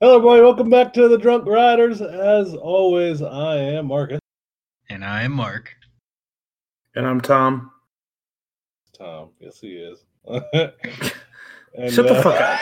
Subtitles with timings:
[0.00, 0.42] Hello, everybody.
[0.42, 2.00] Welcome back to the Drunk Riders.
[2.00, 4.20] As always, I am Marcus.
[4.88, 5.74] And I am Mark.
[6.94, 7.72] And I'm Tom.
[8.96, 9.30] Tom.
[9.40, 10.04] Yes, he is.
[11.74, 12.60] And, Shut the uh, fuck up.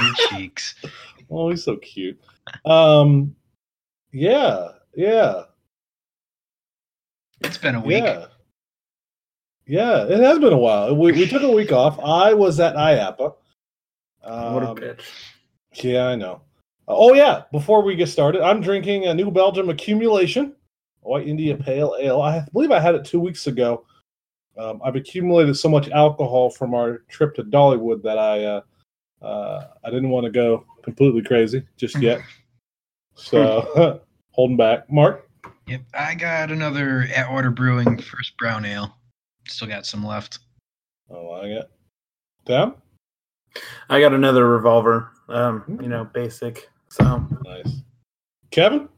[0.00, 0.74] your cheeks.
[1.30, 2.18] Oh, he's so cute.
[2.64, 3.34] Um,
[4.12, 5.42] yeah, yeah.
[7.40, 8.02] It's been a week.
[8.04, 8.26] Yeah.
[9.66, 10.96] Yeah, it has been a while.
[10.96, 11.98] We, we took a week off.
[11.98, 13.34] I was at IAAPA.
[14.24, 15.02] Um, what a bitch.
[15.74, 16.42] Yeah, I know.
[16.88, 20.54] Oh yeah, before we get started, I'm drinking a New Belgium Accumulation
[21.02, 22.20] White India Pale Ale.
[22.20, 23.84] I believe I had it two weeks ago.
[24.58, 28.60] Um, I've accumulated so much alcohol from our trip to Dollywood that I uh,
[29.22, 32.20] uh, I didn't want to go completely crazy just yet.
[33.14, 34.00] so
[34.32, 34.90] holding back.
[34.90, 35.28] Mark.
[35.66, 38.94] Yep, I got another Atwater Brewing First Brown Ale.
[39.46, 40.40] Still got some left.
[41.08, 41.68] Oh, I got.
[42.44, 42.74] Down.
[43.88, 45.10] I got another revolver.
[45.30, 46.68] Um, you know, basic.
[46.88, 47.82] So nice.
[48.50, 48.88] Kevin.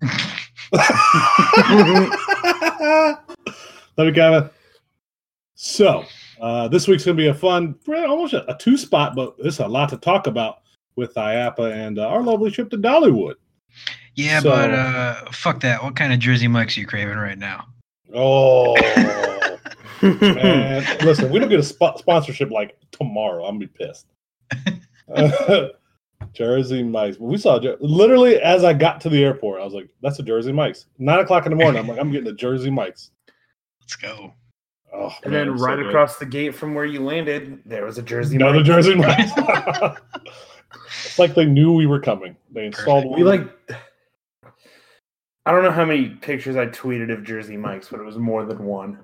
[3.96, 4.50] Let me Kevin.
[5.54, 6.04] So
[6.40, 9.68] uh, this week's gonna be a fun, almost a, a two spot, but there's a
[9.68, 10.58] lot to talk about
[10.96, 13.34] with IAAPA and uh, our lovely trip to Dollywood.
[14.14, 15.82] Yeah, so, but uh, fuck that.
[15.82, 17.66] What kind of Jersey Mike's are you craving right now?
[18.14, 18.74] Oh,
[20.02, 20.84] man.
[21.02, 23.44] Listen, we don't get a sp- sponsorship like tomorrow.
[23.44, 24.06] I'm gonna be pissed.
[26.32, 27.18] Jersey Mike's.
[27.18, 30.52] We saw literally as I got to the airport, I was like, "That's a Jersey
[30.52, 33.10] Mike's." Nine o'clock in the morning, I'm like, "I'm getting a Jersey Mike's."
[33.80, 34.32] Let's go.
[34.94, 37.98] Oh, and man, then right so across the gate from where you landed, there was
[37.98, 38.36] a Jersey.
[38.36, 38.66] Another Mike's.
[38.68, 39.32] Jersey Mike's.
[41.04, 42.36] it's like they knew we were coming.
[42.50, 43.16] They installed.
[43.16, 43.48] We like.
[45.44, 48.44] I don't know how many pictures I tweeted of Jersey Mike's, but it was more
[48.44, 48.98] than one.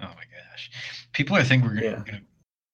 [0.00, 0.70] Oh my gosh!
[1.12, 2.02] People are think we're gonna, yeah.
[2.06, 2.20] gonna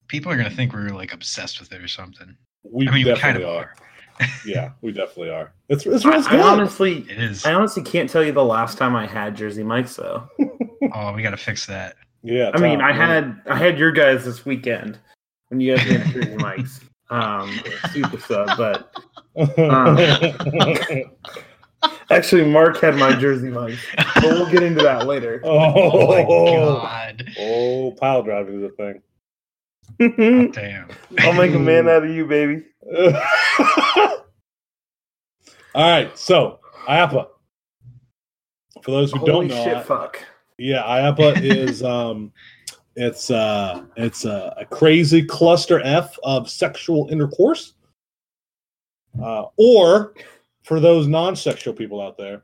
[0.06, 2.36] people are gonna think we're like obsessed with it or something.
[2.62, 3.74] We I mean, definitely kind of are.
[4.20, 4.28] are.
[4.46, 5.52] yeah, we definitely are.
[5.68, 7.44] It's it's, it's I, I, honestly, it is.
[7.46, 10.28] I honestly can't tell you the last time I had Jersey Mike's though.
[10.94, 11.96] oh, we got to fix that.
[12.22, 14.98] Yeah, I mean, I had I had your guys this weekend
[15.48, 16.80] when you guys had Jersey Mike's.
[17.12, 17.58] Um,
[17.92, 18.94] super sub, but
[19.58, 19.98] um,
[22.10, 25.40] Actually, Mark had my jersey mic, but we'll get into that later.
[25.44, 27.28] Oh, oh my god!
[27.38, 29.00] Oh, pile driving is a thing.
[29.98, 30.88] damn!
[31.18, 32.64] I'll make a man out of you, baby.
[35.74, 36.58] All right, so
[36.88, 37.28] IAAPA.
[38.82, 40.24] For those who Holy don't know, shit, fuck.
[40.58, 42.32] Yeah, IAAPA is um,
[42.96, 47.74] it's uh, it's a, a crazy cluster F of sexual intercourse,
[49.22, 50.14] uh, or
[50.62, 52.42] for those non-sexual people out there,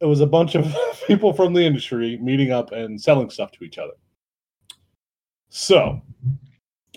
[0.00, 0.74] it was a bunch of
[1.06, 3.94] people from the industry meeting up and selling stuff to each other.
[5.48, 6.02] So,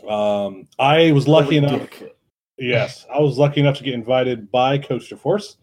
[0.08, 1.90] um, I was lucky enough.
[2.58, 5.58] Yes, I was lucky enough to get invited by Coaster Force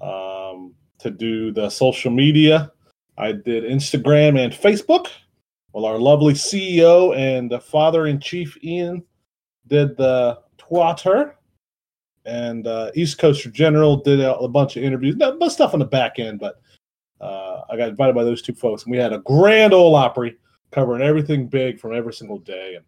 [0.00, 2.72] um, to do the social media.
[3.16, 5.08] I did Instagram and Facebook.
[5.72, 9.02] Well, our lovely CEO and the father in chief Ian
[9.66, 11.38] did the Twitter
[12.28, 15.86] and uh, East Coaster General did a, a bunch of interviews, no, stuff on the
[15.86, 16.60] back end, but
[17.20, 20.36] uh, I got invited by those two folks, and we had a grand old Opry
[20.70, 22.84] covering everything big from every single day, and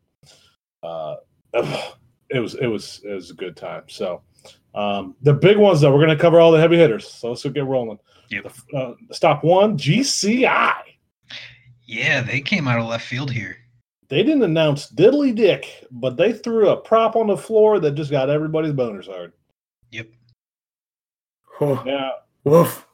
[0.82, 1.16] uh,
[1.54, 3.84] it was it was it was a good time.
[3.88, 4.22] So
[4.74, 7.08] um, the big ones though, we're going to cover all the heavy hitters.
[7.08, 7.98] So let's get rolling.
[8.30, 8.52] Yep.
[8.72, 10.74] The, uh, stop one, GCI.
[11.84, 13.56] Yeah, they came out of left field here
[14.10, 18.10] they didn't announce diddly dick, but they threw a prop on the floor that just
[18.10, 19.32] got everybody's boners hard.
[19.92, 20.08] Yep.
[21.60, 22.12] Oh, now,
[22.44, 22.86] woof.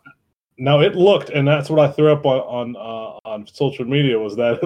[0.58, 4.18] Now it looked, and that's what I threw up on on uh, on social media
[4.18, 4.60] was that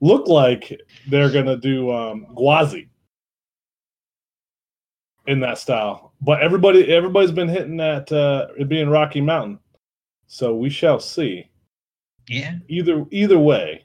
[0.00, 2.88] it looked like they're gonna do um, Gwazi
[5.26, 9.58] in that style, but everybody everybody's been hitting that uh, it being Rocky Mountain,
[10.26, 11.50] so we shall see.
[12.28, 12.56] Yeah.
[12.68, 13.84] Either either way,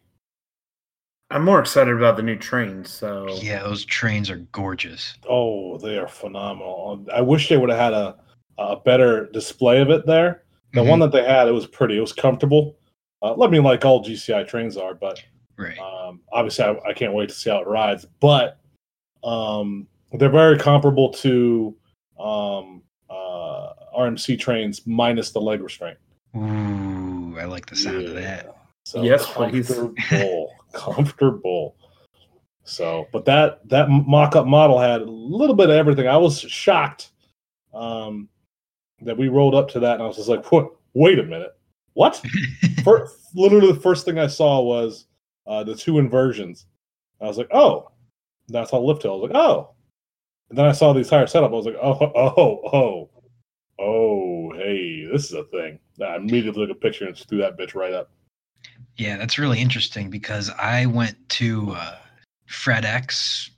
[1.30, 2.90] I'm more excited about the new trains.
[2.90, 5.18] So yeah, those trains are gorgeous.
[5.30, 7.06] Oh, they are phenomenal.
[7.14, 8.18] I wish they would have had a
[8.58, 10.44] a better display of it there.
[10.74, 10.90] The mm-hmm.
[10.90, 11.98] one that they had, it was pretty.
[11.98, 12.78] It was comfortable.
[13.22, 15.24] Uh, let me like all GCI trains are, but
[15.62, 15.78] right.
[15.80, 18.06] um, obviously I, I, can't wait to see how it rides.
[18.20, 18.60] But
[19.24, 21.76] um, they're very comparable to
[22.20, 25.98] um, uh, RMC trains minus the leg restraint.
[26.36, 28.08] Ooh, I like the sound yeah.
[28.10, 28.56] of that.
[28.86, 31.76] So yes, comfortable, comfortable.
[32.64, 36.08] So, but that that mock-up model had a little bit of everything.
[36.08, 37.12] I was shocked
[37.74, 38.28] um,
[39.02, 40.46] that we rolled up to that, and I was just like,
[40.94, 41.56] "Wait a minute,
[41.94, 42.22] what?"
[42.84, 45.06] first, literally, the first thing I saw was
[45.48, 46.66] uh, the two inversions.
[47.22, 47.92] I was like, "Oh,
[48.48, 49.76] that's all lift hill." I was like, "Oh,
[50.50, 51.52] And then I saw the entire setup.
[51.52, 53.10] I was like, oh, oh, oh,
[53.80, 55.80] oh, hey, this is a thing.
[56.04, 58.12] I immediately took a picture and threw that bitch right up.
[58.98, 61.96] Yeah, that's really interesting because I went to uh,
[62.50, 63.50] FredX.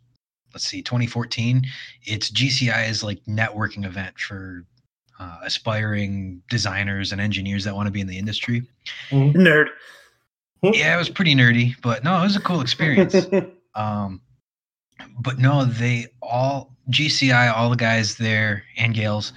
[0.53, 1.65] Let's see, 2014.
[2.03, 4.65] It's GCI's like networking event for
[5.19, 8.61] uh, aspiring designers and engineers that want to be in the industry.
[9.09, 9.39] Mm-hmm.
[9.39, 9.67] Nerd.
[10.73, 13.15] Yeah, it was pretty nerdy, but no, it was a cool experience.
[13.75, 14.21] um,
[15.19, 19.33] but no, they all GCI, all the guys there and gals,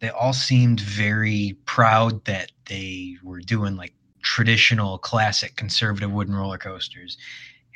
[0.00, 3.92] they all seemed very proud that they were doing like
[4.22, 7.16] traditional, classic, conservative wooden roller coasters.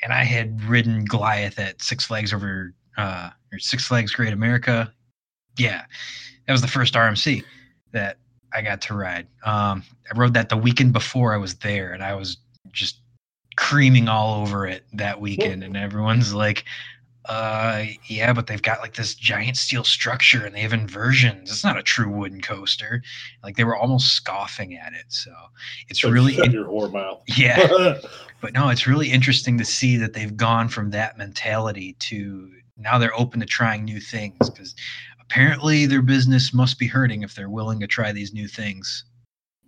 [0.02, 4.92] And I had ridden Goliath at Six Flags over uh, or Six Flags Great America.
[5.58, 5.82] Yeah,
[6.46, 7.42] that was the first RMC
[7.92, 8.18] that
[8.52, 9.26] I got to ride.
[9.44, 12.36] Um, I rode that the weekend before I was there, and I was
[12.72, 13.00] just
[13.56, 15.62] creaming all over it that weekend.
[15.62, 16.64] And everyone's like,
[17.26, 21.50] uh, yeah, but they've got like this giant steel structure and they have inversions.
[21.50, 23.02] It's not a true wooden coaster.
[23.44, 25.04] Like they were almost scoffing at it.
[25.08, 25.32] So
[25.88, 27.22] it's really in- your whore mouth.
[27.36, 27.98] Yeah,
[28.40, 32.98] but no, it's really interesting to see that they've gone from that mentality to now
[32.98, 34.74] they're open to trying new things because
[35.20, 39.04] apparently their business must be hurting if they're willing to try these new things.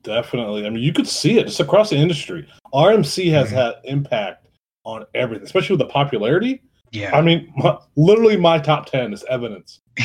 [0.05, 0.67] Definitely.
[0.67, 2.47] I mean, you could see it just across the industry.
[2.73, 3.57] RMC has mm-hmm.
[3.57, 4.47] had impact
[4.85, 6.63] on everything, especially with the popularity
[6.95, 7.15] yeah.
[7.15, 9.81] I mean, my, literally, my top 10 is evidence.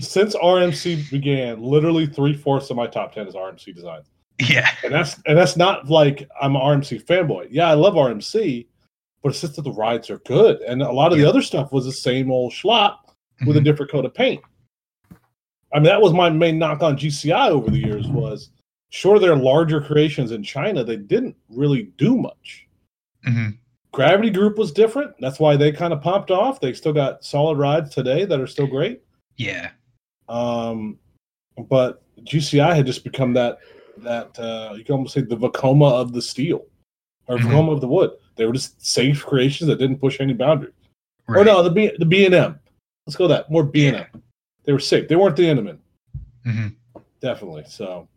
[0.00, 4.06] Since RMC began, literally three fourths of my top 10 is RMC designs.
[4.40, 4.68] Yeah.
[4.82, 7.48] And that's and that's not like I'm an RMC fanboy.
[7.50, 8.66] Yeah, I love RMC,
[9.22, 10.60] but it's just that the rides are good.
[10.62, 11.24] And a lot of yeah.
[11.24, 12.96] the other stuff was the same old schlop
[13.40, 13.58] with mm-hmm.
[13.58, 14.42] a different coat of paint.
[15.72, 18.50] I mean, that was my main knock on GCI over the years was
[18.90, 22.66] sure they're larger creations in China, they didn't really do much.
[23.26, 23.50] Mm-hmm.
[23.92, 25.14] Gravity Group was different.
[25.20, 26.60] That's why they kind of popped off.
[26.60, 29.02] They still got solid rides today that are still great.
[29.36, 29.70] Yeah.
[30.28, 30.98] Um,
[31.68, 33.58] but GCI had just become that
[33.98, 36.66] that uh, you can almost say the Vekoma of the steel
[37.28, 37.48] or mm-hmm.
[37.48, 38.10] Vekoma of the wood.
[38.36, 40.74] They were just safe creations that didn't push any boundaries.
[41.26, 41.40] Right.
[41.40, 42.60] Or no, the B the B and M.
[43.06, 44.22] Let's go that more B and M.
[44.64, 45.08] They were safe.
[45.08, 45.78] They weren't the Intamin.
[46.44, 47.00] Mm-hmm.
[47.20, 47.64] Definitely.
[47.68, 48.08] So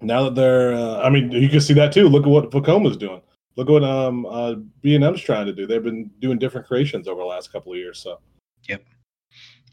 [0.00, 2.08] now that they're, uh, I mean, you can see that too.
[2.08, 3.20] Look at what Vekoma's doing
[3.58, 5.66] look at what um uh B and M's trying to do.
[5.66, 7.98] They've been doing different creations over the last couple of years.
[7.98, 8.20] So.
[8.68, 8.84] Yep.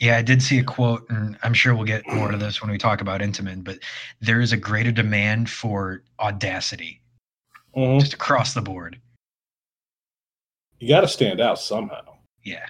[0.02, 2.70] Yeah, I did see a quote, and I'm sure we'll get more to this when
[2.70, 3.80] we talk about Intamin, but
[4.20, 7.02] there is a greater demand for audacity
[7.74, 8.00] mm-hmm.
[8.00, 9.00] just across the board.
[10.80, 12.18] You got to stand out somehow.
[12.44, 12.66] Yeah.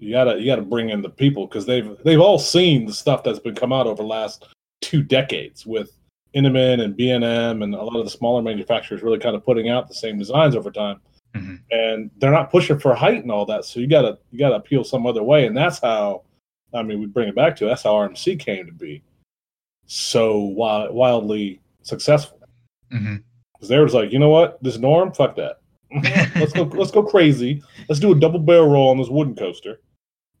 [0.00, 3.22] You gotta you gotta bring in the people because they've they've all seen the stuff
[3.22, 4.46] that's been come out over the last
[4.80, 5.94] two decades with
[6.34, 9.88] Intamin and B&M and a lot of the smaller manufacturers really kind of putting out
[9.88, 11.00] the same designs over time.
[11.34, 11.56] Mm-hmm.
[11.70, 13.64] And they're not pushing for height and all that.
[13.64, 15.46] So you gotta you gotta appeal some other way.
[15.46, 16.22] And that's how
[16.74, 19.02] I mean we bring it back to that's how RMC came to be
[19.86, 22.40] so wild, wildly successful.
[22.88, 23.66] Because mm-hmm.
[23.66, 25.60] they was like, you know what, this norm, fuck that.
[26.36, 27.62] let's go let's go crazy.
[27.88, 29.80] Let's do a double barrel roll on this wooden coaster.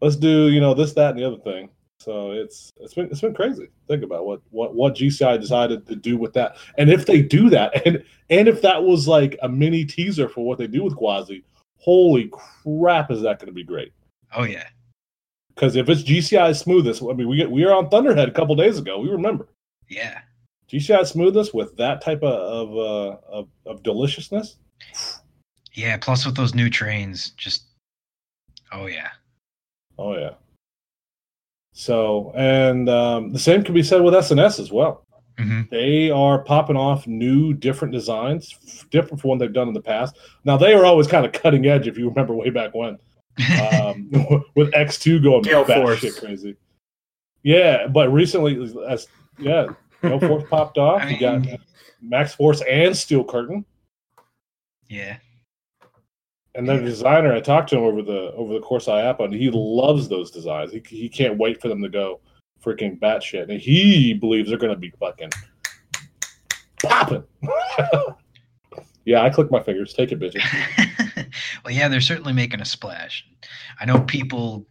[0.00, 1.68] let's do, you know, this, that, and the other thing.
[2.02, 3.68] So it's it's been it's been crazy.
[3.86, 7.48] Think about what what what GCI decided to do with that, and if they do
[7.50, 10.96] that, and and if that was like a mini teaser for what they do with
[10.96, 11.44] Gwazi,
[11.76, 12.30] holy
[12.64, 13.92] crap, is that going to be great?
[14.34, 14.66] Oh yeah.
[15.54, 18.54] Because if it's GCI smoothest, I mean, we get we were on Thunderhead a couple
[18.56, 18.98] days ago.
[18.98, 19.48] We remember.
[19.88, 20.20] Yeah.
[20.70, 24.56] GCI smoothness with that type of of, uh, of of deliciousness.
[25.74, 25.98] Yeah.
[25.98, 27.66] Plus with those new trains, just
[28.72, 29.10] oh yeah.
[29.98, 30.30] Oh yeah.
[31.72, 35.06] So, and um, the same can be said with SNS as well.
[35.38, 35.62] Mm-hmm.
[35.70, 40.18] They are popping off new, different designs, different from what they've done in the past.
[40.44, 42.98] Now they are always kind of cutting edge, if you remember way back when,
[43.72, 44.10] um,
[44.54, 46.56] with X2 going batshit crazy.
[47.42, 49.66] Yeah, but recently, as yeah,
[50.02, 51.02] Gale Force popped off.
[51.02, 51.60] I mean, you got
[52.00, 53.64] Max Force and Steel Curtain.
[54.88, 55.16] Yeah,
[56.54, 59.32] and the designer, I talked to him over the over the course I app on.
[59.32, 60.72] He loves those designs.
[60.72, 62.20] He he can't wait for them to go
[62.62, 65.30] freaking batshit, and he believes they're to be fucking
[66.82, 67.24] popping.
[69.04, 69.94] yeah, I click my fingers.
[69.94, 70.44] Take it, bitches.
[71.64, 73.26] well, yeah, they're certainly making a splash.
[73.80, 74.66] I know people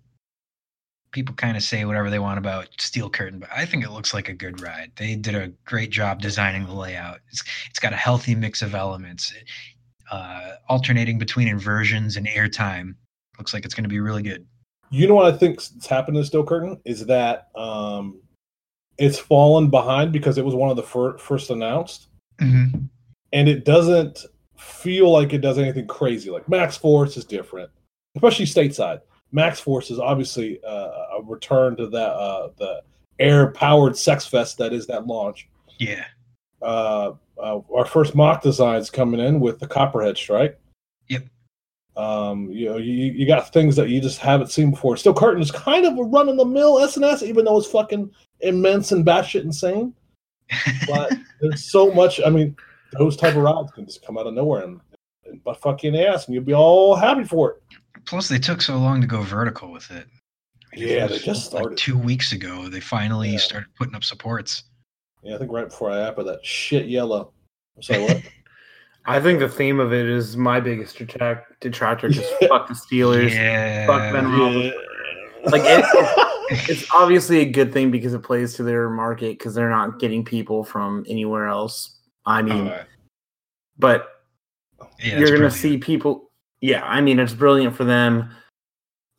[1.12, 4.14] people kind of say whatever they want about Steel Curtain, but I think it looks
[4.14, 4.92] like a good ride.
[4.96, 7.20] They did a great job designing the layout.
[7.30, 9.34] It's it's got a healthy mix of elements
[10.12, 12.96] uh, alternating between inversions and airtime.
[13.40, 14.46] Looks like it's going to be really good.
[14.90, 18.22] You know what I think think's happened to Steel Curtain is that um,
[18.98, 22.78] it's fallen behind because it was one of the fir- first announced, mm-hmm.
[23.32, 24.26] and it doesn't
[24.58, 26.30] feel like it does anything crazy.
[26.30, 27.72] Like Max Force is different,
[28.16, 29.00] especially stateside.
[29.32, 32.84] Max Force is obviously uh, a return to that uh, the
[33.18, 35.48] air powered sex fest that is that launch.
[35.80, 36.04] Yeah.
[36.62, 40.60] Uh, uh, our first Mack designs coming in with the Copperhead Strike.
[41.10, 41.24] Yep.
[41.98, 44.96] Um, you know, you, you got things that you just haven't seen before.
[44.96, 48.12] Still, Curtain is kind of a run of the mill SNS, even though it's fucking
[48.42, 49.94] immense and batshit insane.
[50.88, 52.22] But there's so much.
[52.26, 52.56] I mean,
[52.98, 54.80] those type of rods can just come out of nowhere and,
[55.26, 57.64] and butt fuck you in the ass, and you'll be all happy for it.
[58.06, 60.06] Plus, they took so long to go vertical with it.
[60.74, 61.70] Yeah, It they just started.
[61.70, 63.38] Like two weeks ago, they finally Yeah.
[63.40, 64.64] started putting up supports.
[65.24, 67.34] Yeah, I think right before I appa that shit yellow.
[67.82, 68.22] So what?
[69.06, 72.10] I think the theme of it is my biggest detract- detractor.
[72.10, 73.32] Just fuck the Steelers.
[73.32, 73.88] yeah.
[73.88, 74.74] Fuck Ben Roethlisberger.
[75.46, 79.72] Like it, it's obviously a good thing because it plays to their market because they're
[79.72, 81.98] not getting people from anywhere else.
[82.28, 82.86] I mean, oh, Alright.
[83.80, 84.08] but
[85.00, 85.54] Yeah, you're gonna brilliant.
[85.54, 86.30] see people.
[86.62, 88.30] Yeah, I mean it's brilliant for them.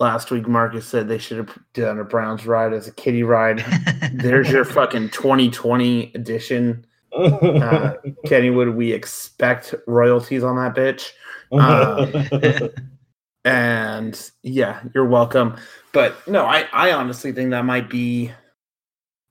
[0.02, 3.64] Last week, Marcus said they should have done a Browns ride as a kiddie ride.
[4.12, 6.84] There's your fucking 2020 edition,
[7.16, 7.94] uh,
[8.26, 8.74] Kennywood.
[8.74, 11.12] We expect royalties on that bitch.
[13.44, 15.56] And yeah, you're welcome.
[15.92, 18.30] But no, I, I honestly think that might be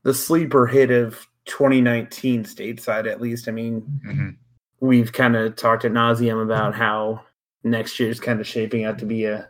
[0.04, 3.48] the sleeper hit of 2019 stateside, at least.
[3.48, 4.36] I mean, Mhm.
[4.82, 7.22] we've kind of talked at nauseum about how
[7.64, 9.48] next year's kind of shaping out to be a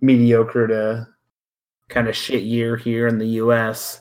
[0.00, 1.08] mediocre to
[1.88, 4.00] kind of shit year here in the US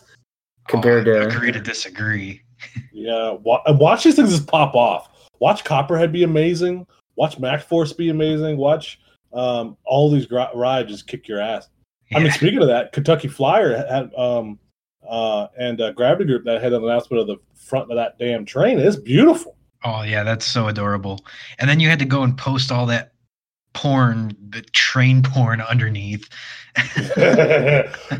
[0.67, 2.41] compared Oh, to agree to disagree.
[2.93, 5.09] yeah, wa- watch these things just pop off.
[5.39, 6.87] Watch Copperhead be amazing.
[7.15, 8.57] Watch Max Force be amazing.
[8.57, 8.99] Watch
[9.33, 11.69] um, all these gr- rides just kick your ass.
[12.13, 14.59] I mean, speaking of that, Kentucky Flyer had um,
[15.07, 18.45] uh, and uh, Gravity Group that had an announcement of the front of that damn
[18.45, 18.79] train.
[18.79, 19.55] It's beautiful.
[19.83, 21.25] Oh yeah, that's so adorable.
[21.59, 23.13] And then you had to go and post all that
[23.75, 26.27] porn, the train porn underneath.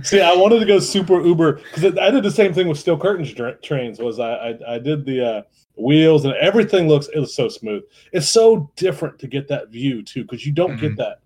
[0.04, 2.98] See, I wanted to go super Uber because I did the same thing with Steel
[2.98, 4.00] Curtains dra- trains.
[4.00, 5.42] Was I, I I did the uh,
[5.78, 7.84] wheels and everything looks it was so smooth.
[8.14, 10.98] It's so different to get that view too because you don't get Mhm.
[10.98, 11.20] that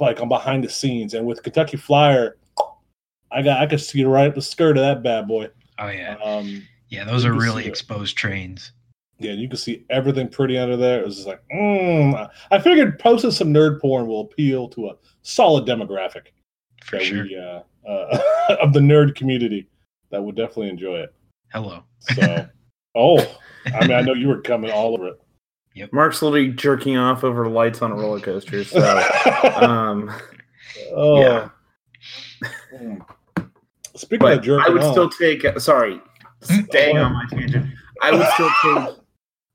[0.00, 1.14] like on behind the scenes.
[1.14, 2.36] And with Kentucky Flyer,
[3.30, 5.48] I got I could see right up the skirt of that bad boy.
[5.78, 8.72] Oh yeah, Um, yeah, those are really exposed trains.
[9.18, 11.00] Yeah, you can see everything pretty under there.
[11.00, 12.28] It was just like, mm.
[12.50, 16.26] I figured posting some nerd porn will appeal to a solid demographic.
[16.84, 17.24] For that sure.
[17.24, 19.68] we uh, uh, of the nerd community
[20.10, 21.14] that would definitely enjoy it.
[21.52, 21.82] Hello.
[22.00, 22.46] So,
[22.94, 23.18] oh,
[23.74, 25.92] I mean, I know you were coming all over it.
[25.92, 28.64] Mark's literally jerking off over lights on a roller coaster.
[28.64, 28.80] So,
[29.56, 30.10] um,
[30.94, 31.48] oh, yeah.
[33.94, 35.44] Speaking of but jerking I would off, still take.
[35.60, 36.00] Sorry,
[36.42, 37.66] staying on my tangent.
[38.02, 38.96] I would still take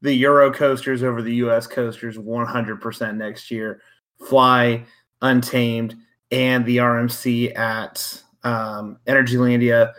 [0.02, 1.68] the Euro coasters over the U.S.
[1.68, 3.82] coasters 100% next year.
[4.28, 4.84] Fly,
[5.22, 5.96] Untamed,
[6.32, 9.94] and the RMC at um, Energylandia.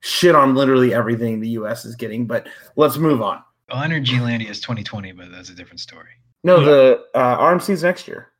[0.00, 1.84] Shit on literally everything the U.S.
[1.84, 3.42] is getting, but let's move on.
[3.70, 6.08] Well, Energylandia is 2020, but that's a different story.
[6.44, 6.64] No, Yeah.
[6.64, 8.32] the uh, is next year.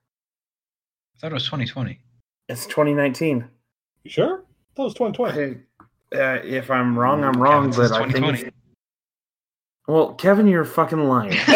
[1.16, 2.00] I thought it was 2020.
[2.48, 3.48] It's 2019.
[4.02, 4.44] you sure?
[4.74, 5.60] That was 2020.
[6.12, 8.52] I, uh, if I'm wrong, I'm wrong, Kevin says but I think.
[9.92, 9.92] 2020.
[9.92, 11.32] it's- Well, Kevin, you're fucking lying.
[11.32, 11.52] So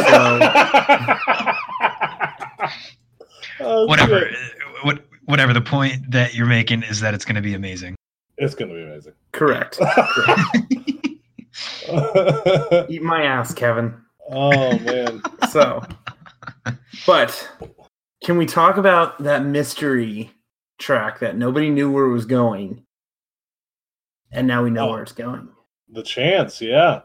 [3.69, 4.29] Oh, Whatever.
[4.29, 4.37] shit.
[4.83, 7.97] What whatever the point that you're making is that it's going to be amazing.
[8.39, 9.15] It's gonna be amazing.
[9.33, 9.81] correct.
[12.91, 13.95] Eat my ass, Kevin.
[14.31, 15.23] oh man.
[15.51, 15.83] So,
[17.07, 17.49] but
[18.23, 20.31] can we talk about that mystery
[20.79, 22.83] track that nobody knew where it was going,
[24.33, 24.93] and now we know Oh.
[24.93, 25.49] where it's going?
[25.89, 27.01] The chance, yeah.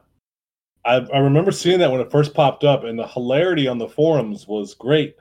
[0.86, 3.88] I, I remember seeing that when it first popped up, and the hilarity on the
[3.88, 5.16] forums was great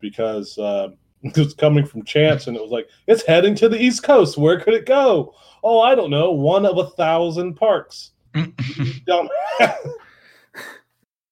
[0.00, 0.88] because uh,
[1.22, 4.36] it was coming from Chance, and it was like, it's heading to the East Coast.
[4.36, 5.34] Where could it go?
[5.62, 6.30] Oh, I don't know.
[6.32, 8.12] One of a thousand parks.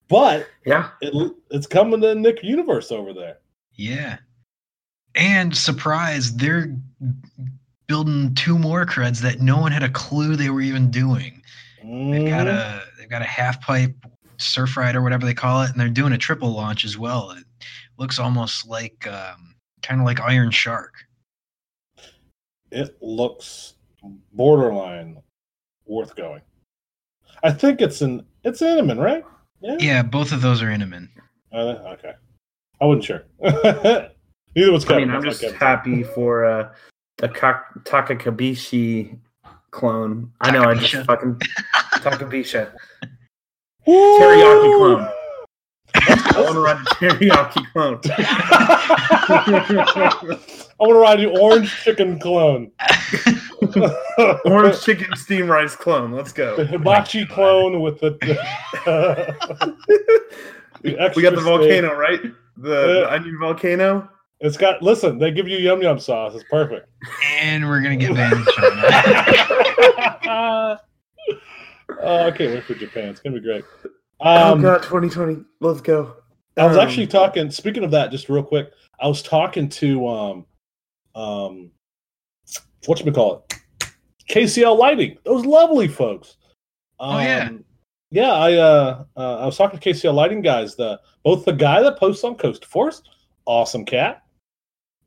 [0.09, 3.39] But Yeah, it, it's coming to Nick Universe over there.
[3.73, 4.19] yeah.
[5.17, 6.77] And surprise, they're
[7.87, 11.41] building two more creds that no one had a clue they were even doing.
[11.83, 12.55] They've got Mhm.
[12.55, 13.95] a they've got a half pipe
[14.39, 17.33] surf ride or whatever they call it, and they're doing a triple launch as well.
[17.33, 17.45] It
[17.99, 20.95] looks almost like um, kind of like Iron Shark.
[22.71, 23.75] it looks
[24.33, 25.19] borderline
[25.87, 26.41] worth going.
[27.43, 29.25] I think it's an it's Intamin, right?
[29.61, 29.77] Yeah.
[29.79, 31.09] Yeah, both of those are Intamin.
[31.53, 32.15] Uh, okay.
[32.81, 33.25] I wasn't sure.
[34.57, 36.73] Neither was I mean, I'm just happy for uh,
[37.19, 39.19] the Ka- Takakabishi
[39.75, 40.31] clone.
[40.41, 41.07] I know, I just Takabisha.
[41.07, 41.35] fucking
[41.97, 42.73] Takabisha
[43.87, 44.19] Woo!
[44.19, 45.09] teriyaki clone.
[45.97, 48.01] I want to ride the teriyaki clone.
[50.81, 52.71] I want to ride the orange chicken clone.
[54.45, 56.13] orange chicken steam rice clone.
[56.13, 56.57] Let's go.
[56.57, 58.11] The hibachi clone with the.
[58.85, 59.75] the
[61.17, 62.21] we got the volcano, right?
[62.57, 62.77] The, yeah.
[62.77, 64.09] the onion volcano.
[64.41, 64.83] It's got.
[64.83, 66.35] Listen, they give you yum yum sauce.
[66.35, 66.89] It's perfect.
[67.33, 69.64] And we're gonna get banned in China.
[72.03, 73.09] Oh, I can't wait for Japan.
[73.11, 73.65] It's gonna be great.
[74.21, 75.45] Oh, um, oh God, 2020.
[75.61, 76.17] Let's go.
[76.57, 77.51] I was um, actually talking.
[77.51, 80.47] Speaking of that, just real quick, I was talking to um,
[81.15, 81.71] um,
[82.87, 83.91] what you call it,
[84.31, 85.19] KCL Lighting.
[85.25, 86.37] Those lovely folks.
[87.01, 87.51] Um, oh yeah,
[88.11, 88.33] yeah.
[88.33, 90.77] I uh, uh, I was talking to KCL Lighting guys.
[90.77, 93.03] The both the guy that posts on Coaster Force,
[93.47, 94.23] awesome cat,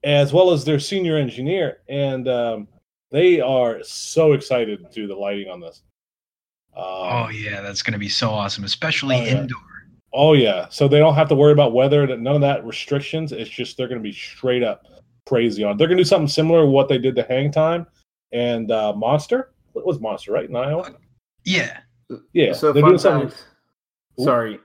[0.04, 2.68] as well as their senior engineer, and um,
[3.12, 5.84] they are so excited to do the lighting on this.
[6.76, 9.42] Um, oh yeah, that's going to be so awesome, especially oh, yeah.
[9.42, 9.60] indoor.
[10.14, 12.06] Oh yeah, so they don't have to worry about weather.
[12.06, 13.32] None of that restrictions.
[13.32, 14.86] It's just they're going to be straight up
[15.26, 15.78] crazy on.
[15.78, 17.88] They're going to do something similar to what they did to Hang Time
[18.32, 19.52] and uh, Monster.
[19.74, 20.96] What was Monster right in Iowa?
[21.44, 21.80] Yeah,
[22.34, 22.54] yeah.
[22.54, 23.32] So they're doing something.
[24.20, 24.60] Sorry,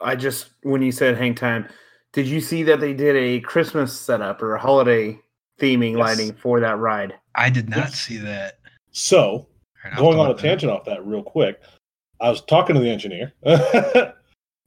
[0.00, 1.68] I just when you said Hang Time,
[2.12, 5.20] did you see that they did a Christmas setup or a holiday
[5.58, 5.98] theming yes.
[5.98, 7.14] lighting for that ride?
[7.34, 8.00] I did not yes.
[8.00, 8.58] see that.
[8.90, 9.46] So
[9.96, 11.60] going on a tangent off that real quick,
[12.20, 13.32] I was talking to the engineer,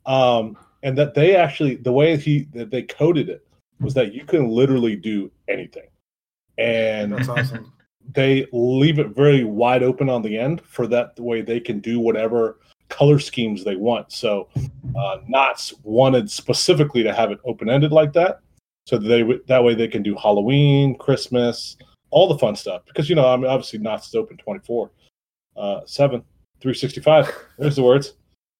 [0.05, 3.45] um, and that they actually the way he that they coded it
[3.79, 5.87] was that you can literally do anything,
[6.57, 7.73] and that's awesome.
[8.15, 11.79] They leave it very wide open on the end for that the way they can
[11.79, 14.11] do whatever color schemes they want.
[14.11, 14.49] So,
[14.97, 18.39] uh, Knott's wanted specifically to have it open ended like that,
[18.89, 21.77] so that they that way they can do Halloween, Christmas,
[22.09, 22.81] all the fun stuff.
[22.87, 24.89] Because you know, I mean, obviously Knott's is open twenty four
[25.55, 26.23] uh, seven,
[26.59, 27.31] 365.
[27.59, 28.13] There's the words.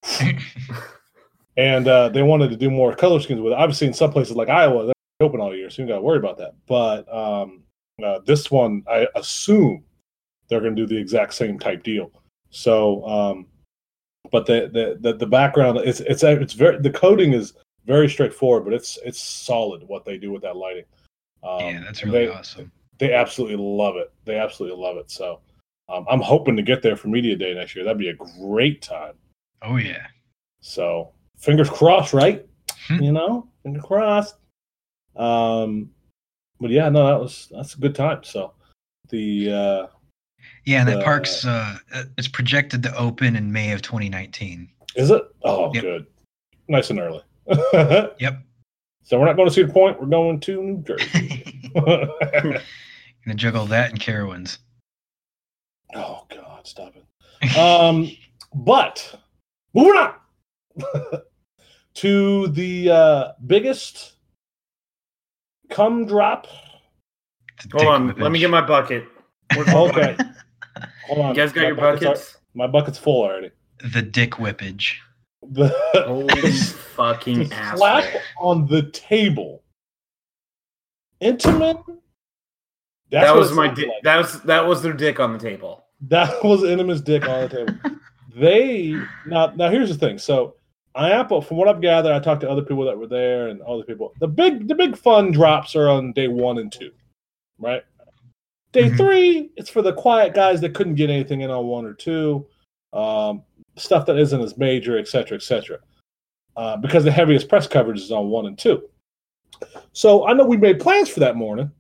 [1.57, 3.59] and uh, they wanted to do more color schemes with it.
[3.59, 4.93] Obviously, in some places like Iowa, they're
[5.27, 6.53] open all year, so you got to worry about that.
[6.67, 7.63] But um,
[8.05, 9.83] uh, this one, I assume
[10.47, 12.11] they're going to do the exact same type deal.
[12.51, 13.47] So, um,
[14.31, 17.53] but the, the the the background it's it's it's very the coding is
[17.89, 20.85] very straightforward, but it's it's solid what they do with that lighting.
[21.43, 22.71] Um, yeah, that's really they, awesome.
[22.99, 24.13] They absolutely love it.
[24.25, 25.09] They absolutely love it.
[25.09, 25.39] So
[25.89, 27.83] um, I'm hoping to get there for media day next year.
[27.83, 29.15] That'd be a great time.
[29.63, 30.05] Oh yeah.
[30.61, 32.45] So fingers crossed, right?
[32.87, 33.01] Hmm.
[33.01, 34.35] You know, fingers crossed.
[35.15, 35.89] Um,
[36.59, 38.23] but yeah, no, that was that's a good time.
[38.23, 38.53] So
[39.09, 39.87] the uh,
[40.65, 41.77] yeah, and the, the park's uh,
[42.19, 44.69] it's projected to open in May of 2019.
[44.95, 45.23] Is it?
[45.43, 45.83] Oh, yep.
[45.83, 46.05] good,
[46.67, 47.23] nice and early.
[48.19, 48.43] Yep.
[49.03, 49.99] So we're not going to Cedar Point.
[49.99, 51.71] We're going to New Jersey.
[51.73, 52.61] Gonna
[53.33, 54.59] juggle that and Carowinds.
[55.95, 57.57] Oh God, stop it.
[57.57, 58.11] um,
[58.53, 59.19] but
[59.73, 60.13] moving on
[61.95, 64.13] to the uh, biggest
[65.71, 66.45] cum drop.
[67.73, 69.05] Hold on, let me get my bucket.
[69.57, 70.15] okay,
[71.07, 71.29] hold on.
[71.29, 72.35] You guys got my your buckets?
[72.35, 73.49] Are, my bucket's full already.
[73.91, 74.97] The dick whippage.
[75.41, 76.51] The holy
[76.95, 78.03] fucking slap
[78.39, 79.63] on the table.
[81.21, 81.99] Intamin
[83.11, 84.03] that's that was my di- like.
[84.03, 85.85] that was that was their dick on the table.
[86.01, 87.99] That was Intamin's dick on the table.
[88.35, 90.17] they now now here's the thing.
[90.17, 90.55] So
[90.95, 93.83] IAAPA, from what I've gathered, I talked to other people that were there and other
[93.83, 94.13] people.
[94.19, 96.91] The big the big fun drops are on day one and two,
[97.57, 97.83] right?
[98.71, 98.97] Day mm-hmm.
[98.97, 102.45] three, it's for the quiet guys that couldn't get anything in on one or two,
[102.93, 103.43] um,
[103.79, 105.79] stuff that isn't as major, et cetera, et cetera.
[106.55, 108.83] Uh, because the heaviest press coverage is on one and two.
[109.93, 111.71] So I know we made plans for that morning,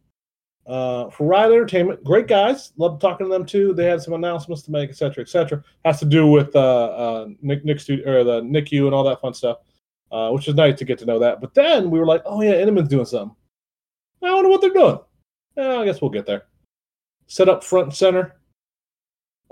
[0.67, 2.73] uh, for Ride Entertainment, great guys.
[2.77, 3.73] Love talking to them too.
[3.73, 5.63] They had some announcements to make, etc., etc.
[5.83, 9.33] Has to do with uh, uh, Nick Nick or the NICU and all that fun
[9.33, 9.57] stuff,
[10.11, 11.41] uh, which is nice to get to know that.
[11.41, 13.35] But then we were like, oh yeah, Intamin's doing something.
[14.23, 14.99] I wonder what they're doing.
[15.57, 16.43] I guess we'll get there.
[17.27, 18.38] Set up front and center.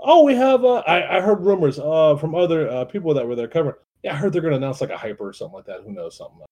[0.00, 0.64] Oh, we have.
[0.64, 3.76] Uh, I, I heard rumors uh, from other uh, people that were there covering.
[4.02, 5.82] Yeah, I heard they're going to announce like a hyper or something like that.
[5.84, 6.42] Who knows something?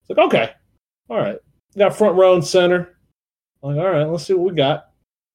[0.00, 0.52] It's like okay,
[1.08, 1.38] all right.
[1.76, 2.96] Got front row and center
[3.62, 4.90] like, all right, let's see what we got.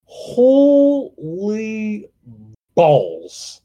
[0.05, 2.09] Holy
[2.73, 3.61] balls.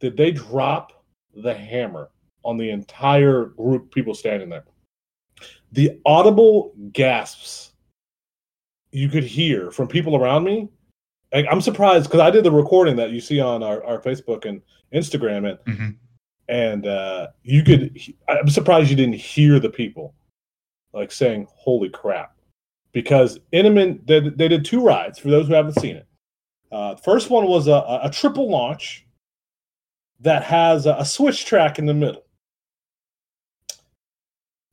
[0.00, 2.10] Did they drop the hammer
[2.42, 4.64] on the entire group people standing there?
[5.72, 7.72] The audible gasps
[8.92, 10.68] you could hear from people around me.
[11.36, 14.46] Like, I'm surprised because I did the recording that you see on our, our Facebook
[14.46, 14.62] and
[14.94, 15.90] Instagram, and mm-hmm.
[16.48, 18.00] and uh, you could.
[18.26, 20.14] I'm surprised you didn't hear the people
[20.94, 22.34] like saying "Holy crap!"
[22.92, 26.06] because Intamin they, they did two rides for those who haven't seen it.
[26.72, 29.06] Uh, the first one was a, a triple launch
[30.20, 32.24] that has a, a switch track in the middle.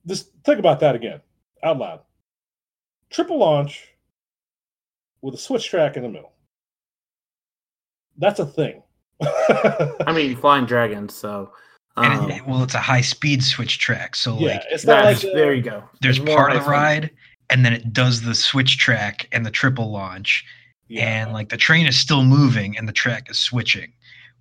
[0.08, 1.20] Just think about that again,
[1.62, 2.00] out loud.
[3.10, 3.90] Triple launch
[5.22, 6.33] with a switch track in the middle.
[8.18, 8.82] That's a thing.
[9.22, 11.16] I mean, flying dragons.
[11.16, 11.52] So,
[11.98, 14.16] And um, it, well, it's a high speed switch track.
[14.16, 15.84] So yeah, like it's not like that's- uh, there you go.
[16.02, 16.72] there's It's part of the high speed.
[17.04, 17.12] ride
[17.50, 20.46] and then it does the switch track and the triple launch
[20.88, 21.04] yeah.
[21.24, 23.92] and like the train is still moving and the track is switching,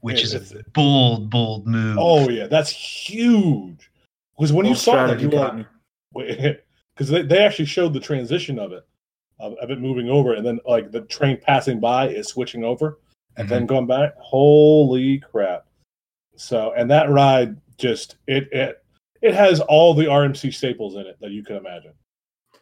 [0.00, 1.96] which It- is a it's- bold, bold move.
[2.00, 3.90] Oh yeah, that's huge.
[4.38, 5.66] Because when you saw that, you were Cotton.
[6.14, 8.84] like, because they, they actually showed the transition of it,
[9.38, 12.98] of, of it moving over, and then like the train passing by is switching over
[13.36, 14.12] and then going back.
[14.18, 15.66] Holy crap!
[16.36, 18.82] So and that ride just it it
[19.22, 21.92] it has all the RMC staples in it that you can imagine.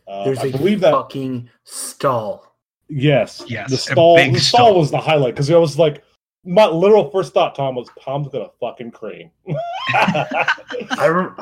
[0.06, 2.56] Uh, There's I a believe that fucking stall.
[2.88, 4.78] yes, Yes, the a stall big the stall stall.
[4.80, 6.02] was the highlight because it was like
[6.44, 7.54] my literal first thought.
[7.54, 9.30] Tom was Tom's gonna fucking crane.
[9.94, 11.36] I rem-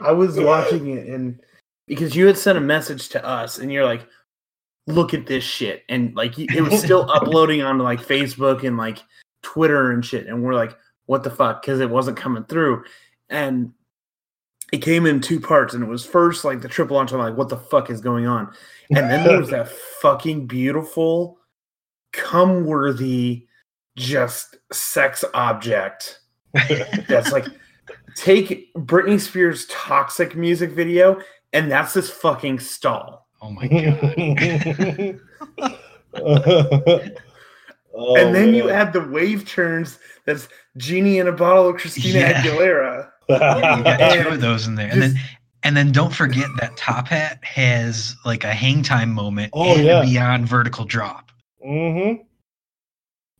[0.00, 1.40] I was watching it and
[1.86, 4.06] because you had sent a message to us and you're like,
[4.86, 5.84] look at this shit.
[5.88, 9.02] And like it was still uploading onto like Facebook and like
[9.42, 10.26] Twitter and shit.
[10.26, 11.62] And we're like, what the fuck?
[11.62, 12.84] Because it wasn't coming through.
[13.28, 13.72] And
[14.72, 15.74] it came in two parts.
[15.74, 17.12] And it was first like the triple launch.
[17.12, 18.52] I'm like, what the fuck is going on?
[18.90, 19.68] And then there was that
[20.02, 21.38] fucking beautiful,
[22.12, 23.46] come worthy,
[23.96, 26.20] just sex object
[27.08, 27.46] that's like
[28.14, 31.20] take Britney Spears' toxic music video,
[31.52, 33.23] and that's this fucking stall.
[33.44, 35.20] Oh my god.
[37.96, 42.18] Oh, and then you add the wave turns that's Genie in a bottle of Christina
[42.18, 42.42] Yeah.
[42.42, 43.08] Aguilera.
[43.28, 44.90] Yeah, you got two of those in there.
[44.90, 45.14] And then
[45.62, 49.84] and then don't forget that top hat has like a hang time moment Oh, and
[49.84, 50.02] yeah.
[50.02, 51.30] beyond vertical drop.
[51.64, 52.14] hmm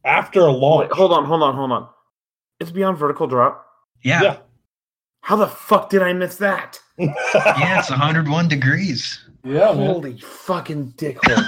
[0.04, 0.90] After a launch.
[0.90, 1.88] Wait, hold on, hold on, hold on.
[2.60, 3.66] It's beyond vertical drop.
[4.04, 4.22] Yeah.
[4.22, 4.36] Yeah.
[5.22, 6.78] How the fuck did I miss that?
[6.98, 9.23] Yeah, it's 101 degrees.
[9.44, 9.86] Yeah, man.
[9.86, 11.46] Holy fucking dickhole.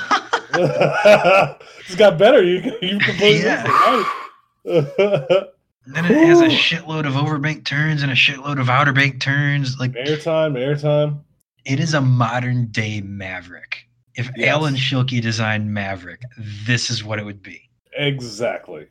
[1.80, 2.42] it's got better.
[2.42, 3.64] You you completely Yeah.
[3.64, 5.42] right.
[5.88, 9.78] Then it has a shitload of overbank turns and a shitload of outer bank turns.
[9.78, 11.20] Like airtime, airtime.
[11.64, 13.86] it is a modern day Maverick.
[14.16, 14.48] If Yes.
[14.48, 16.22] Alan Schilke designed Maverick,
[16.66, 17.70] this is what it would be.
[17.96, 18.88] Exactly.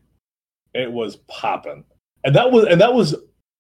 [0.73, 1.83] It was popping,
[2.23, 3.13] and that was and that was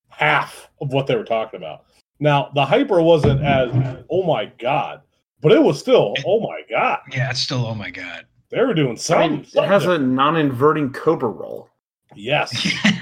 [0.07, 1.83] half of what they were talking about.
[2.21, 3.69] Now the hyper wasn't as
[4.09, 5.01] oh my god,
[5.45, 6.99] but it was still oh my god.
[7.11, 8.25] Yeah, it's still oh my god.
[8.49, 9.45] They were doing I something.
[9.53, 11.69] it has a non-inverting cobra roll.
[12.15, 12.51] yes.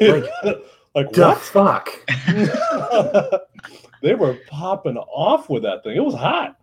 [0.00, 0.24] Like,
[0.94, 1.38] like The what?
[1.38, 1.88] fuck?
[4.02, 5.96] they were popping off with that thing.
[5.96, 6.56] It was hot.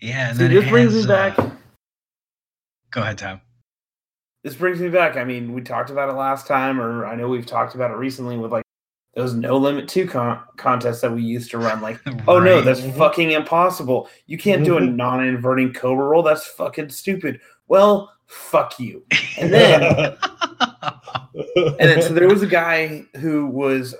[0.00, 1.38] yeah, and See, then this it brings has, me back.
[1.38, 1.50] uh,
[2.90, 3.40] go ahead, Tom.
[4.44, 5.16] this brings me back.
[5.16, 7.94] I mean, we talked about it last time, or I know we've talked about it
[7.96, 8.64] recently with like
[9.16, 11.80] those no limit two con- contests that we used to run.
[11.80, 11.98] Like,
[12.28, 14.08] oh no, that's fucking impossible.
[14.26, 14.94] You can't do a Mhm.
[14.94, 16.22] non inverting cobra roll.
[16.22, 17.40] That's fucking stupid.
[17.66, 19.02] Well, fuck you.
[19.38, 19.82] And then,
[21.56, 23.94] and then, so there was a guy who was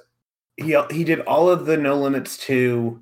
[0.58, 3.00] he he did all of the no limits to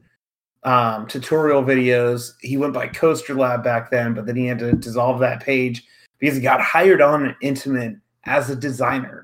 [0.62, 2.32] um, tutorial videos.
[2.40, 5.84] He went by Coaster Lab back then, but then he had to dissolve that page
[6.18, 9.23] because he got hired on an Intamin as a designer.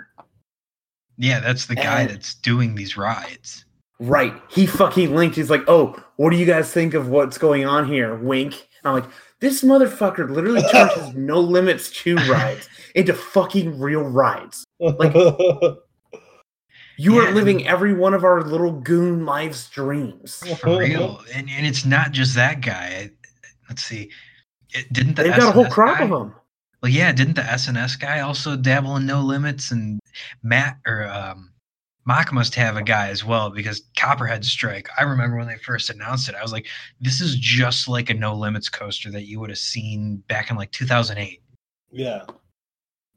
[1.21, 3.65] Yeah, that's the guy And- that's doing these rides.
[4.03, 4.33] Right.
[4.49, 5.37] He fucking linked.
[5.37, 8.55] He's like, "Oh, what do you guys think of what's going on here?" Wink.
[8.83, 14.03] And I'm like, "This motherfucker literally turns his no limits two rides into fucking real
[14.05, 14.65] rides.
[14.81, 15.13] Like-
[16.97, 17.29] You Yeah.
[17.29, 21.21] are living every one of our little goon lives dreams." For real.
[21.35, 23.11] And, and it's not just that guy.
[23.69, 24.11] Let's see.
[24.73, 26.35] It, didn't the They've got a whole crop guy- of them.
[26.83, 29.71] Well, yeah, didn't the SNS guy also dabble in no limits?
[29.71, 30.01] And
[30.43, 31.53] Matt or um,
[32.07, 34.89] Mack must have a guy as well because Copperhead Strike.
[34.99, 36.67] I remember when they first announced it, I was like,
[37.01, 40.57] "This is just like a no limits coaster that you would have seen back in
[40.57, 41.43] like 2008."
[41.93, 42.23] Yeah.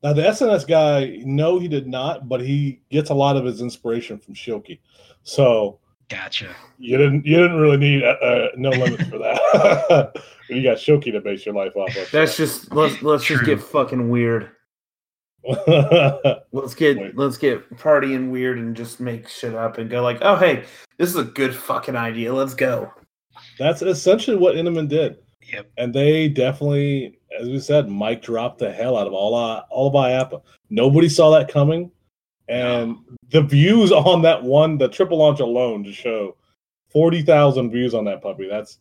[0.04, 3.62] Now the SNS guy, no, he did not, but he gets a lot of his
[3.62, 4.80] inspiration from Schilke.
[5.24, 6.54] So Gotcha.
[6.78, 10.22] you didn't you didn't really need uh, no limits for that.
[10.50, 12.12] you got Schilke to base your life off of.
[12.12, 14.52] That's just let's let's just get fucking weird.
[16.54, 17.18] Let's get Wait.
[17.18, 20.64] let's get partying weird and just make shit up and go like, "Oh, hey,
[20.98, 22.34] this is a good fucking idea.
[22.34, 22.94] Let's go."
[23.60, 25.18] That's essentially what Intamin did.
[25.52, 25.72] Yep.
[25.78, 29.90] And they definitely, as we said, Mike dropped the hell out of all uh, all
[29.90, 30.42] by IAAPA.
[30.70, 31.92] Nobody saw that coming,
[32.48, 32.96] and
[33.30, 36.38] the views on that one, the triple launch alone, to show
[36.90, 38.48] forty thousand views on that puppy.
[38.48, 38.80] That's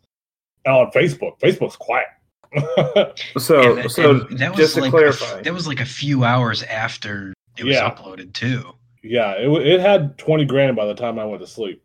[0.67, 1.39] on Facebook.
[1.41, 2.07] Facebook's quiet.
[3.39, 5.87] So And that- so and that was just to like clarify, that was like a
[5.87, 7.91] few hours after it was Yeah.
[7.91, 8.73] uploaded too.
[9.03, 11.83] yeah, it it had twenty grand by the time I went to sleep,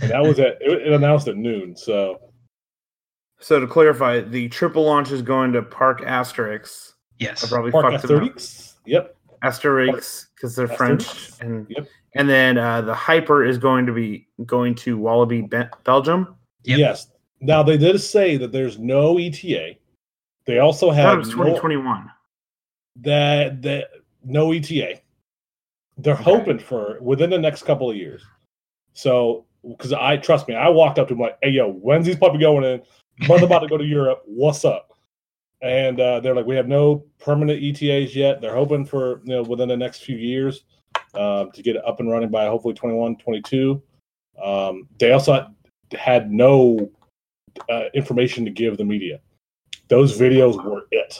[0.00, 1.76] and that was at it, it announced at noon.
[1.76, 2.18] So
[3.40, 6.92] So to clarify, the triple launch is going to Parc Asterix.
[7.18, 7.48] Yes, I Yes.
[7.50, 8.28] probably Park fucked them.
[8.30, 8.74] Asterix.
[8.86, 9.16] Yep.
[9.44, 10.76] Asterix because they're Asterix.
[10.76, 11.86] French, and Yep.
[12.14, 15.46] and then uh, the Hyper is going to be going to Walibi,
[15.84, 16.34] Belgium.
[16.64, 16.78] Yep.
[16.78, 17.10] Yes.
[17.40, 19.76] Now they did say that there's no ETA.
[20.46, 22.10] They also I thought it have was no, 2021.
[22.96, 23.88] that that
[24.24, 25.00] no ETA.
[25.98, 26.22] They're Okay.
[26.22, 28.22] hoping for within the next couple of years.
[28.94, 32.16] So, because I trust me, I walked up to him like, "Hey, yo, when's these
[32.16, 32.82] puppy going in?
[33.28, 34.22] Mother about to go to Europe.
[34.26, 34.92] What's up?"
[35.62, 38.40] And uh, they're like, "We have no permanent ETAs yet.
[38.40, 40.64] They're hoping for you know within the next few years
[41.14, 43.82] um, to get it up and running by hopefully 21, 22."
[44.42, 45.46] Um, they also
[45.92, 46.90] had no
[47.70, 49.20] uh, information to give the media.
[49.88, 51.18] Those videos were it.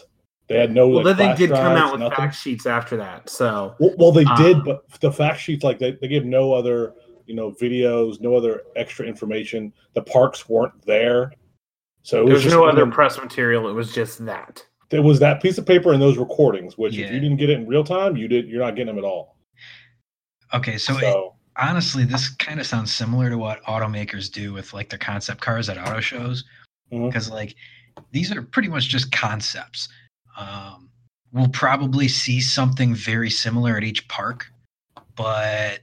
[0.48, 0.88] They had no.
[0.88, 2.16] Well, like, then they flash did come out with nothing.
[2.16, 3.28] fact sheets after that.
[3.30, 6.52] So Well, well they Uh, did, but the fact sheets like they, they gave no
[6.52, 6.94] other
[7.26, 9.72] you know videos, no other extra information.
[9.94, 11.32] The parks weren't there,
[12.02, 13.68] so it there was was just no other press material.
[13.68, 14.66] It was just that.
[14.88, 17.60] There was that piece of paper and those recordings, which if you didn't get it
[17.60, 18.48] in real time, you did.
[18.48, 19.36] You're not getting them at all.
[20.52, 24.72] Okay, so, it- So honestly, this kind of sounds similar to what automakers do with
[24.72, 26.44] like their concept cars at auto shows,
[26.90, 27.54] because like
[28.12, 29.88] these are pretty much just concepts.
[30.38, 30.88] Um,
[31.32, 34.46] we'll probably see something very similar at each park,
[35.16, 35.80] but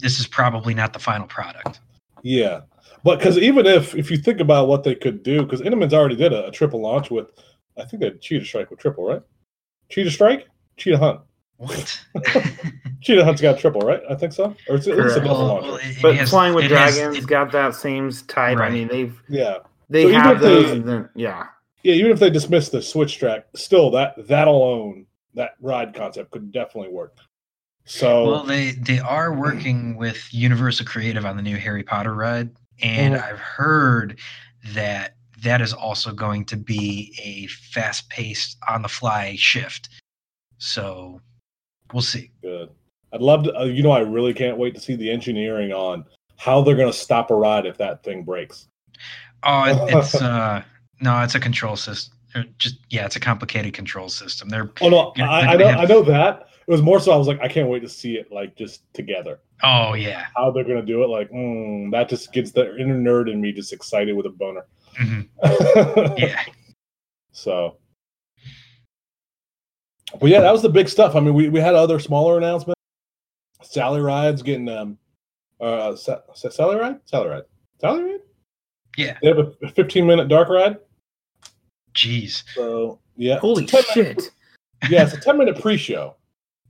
[0.00, 1.80] this is probably not the final product.
[2.22, 2.60] yeah,
[3.04, 6.16] but because even if if you think about what they could do, because Intamin's already
[6.16, 7.30] did a, a triple launch with,
[7.78, 9.22] I think they had Cheetah Strike with triple, right?
[9.88, 11.20] Cheetah Strike, Cheetah Hunt.
[11.60, 12.00] What?
[13.02, 14.00] Cheetah Hunt's got triple, right?
[14.08, 14.56] I think so.
[14.66, 15.14] Or it's, it's a Correct.
[15.16, 18.10] double Well, well, it- it But has- Flying with it has- Dragons got that same
[18.28, 18.56] type.
[18.56, 19.58] I mean, they've yeah.
[19.90, 20.70] they So even have if they- those.
[20.70, 21.46] and then, yeah.
[21.82, 26.30] Yeah, even if they dismiss the switch track, still that that alone, that ride concept
[26.30, 27.16] could definitely work.
[27.84, 32.50] So Well, they they are working with Universal Creative on the new Harry Potter ride,
[32.82, 33.22] and Mhm.
[33.22, 34.18] I've heard
[34.74, 39.88] that that is also going to be a fast-paced, on-the-fly shift.
[40.58, 41.20] So
[41.92, 42.30] we'll see.
[42.42, 42.70] good.
[43.12, 43.56] I'd love to.
[43.58, 46.04] Uh, you know, I really can't wait to see the engineering on
[46.36, 48.68] how they're going to stop a ride if that thing breaks.
[49.42, 50.62] Oh, it, it's uh
[51.00, 52.14] no, it's a control system.
[52.58, 54.48] Just yeah, it's a complicated control system.
[54.48, 56.46] They're Oh no, I, I know, have- I know that.
[56.68, 58.84] It was more so I was like, I can't wait to see it like just
[58.94, 59.40] together.
[59.64, 62.94] oh yeah, How they're going to do it, like mm, that just gets the inner
[62.96, 64.66] nerd in me just excited with a boner.
[65.00, 65.26] Mhm.
[66.18, 66.40] yeah.
[67.32, 67.78] So,
[70.18, 71.14] but yeah, that was the big stuff.
[71.14, 72.80] I mean, we, we had other smaller announcements.
[73.62, 74.98] Sally Ride's getting um,
[75.60, 77.42] uh, Sa- Sa- Sally Ride, Sally Ride,
[77.80, 78.20] Sally Ride.
[78.96, 79.16] Yeah.
[79.22, 80.78] They have a 15 minute dark ride.
[81.94, 82.42] Jeez.
[82.54, 84.30] So yeah, Holy it's a 10 minute- shit!
[84.90, 86.16] Yeah, it's a 10 minute pre show.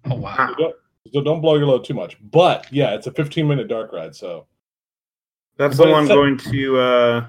[0.07, 0.35] Oh wow.
[0.48, 0.74] So don't,
[1.12, 2.16] so don't blow your load too much.
[2.33, 4.16] But yeah, it's a 15 minute dark ride.
[4.16, 4.46] So
[5.57, 6.79] That's But the one it's a- going to.
[6.81, 7.26] uh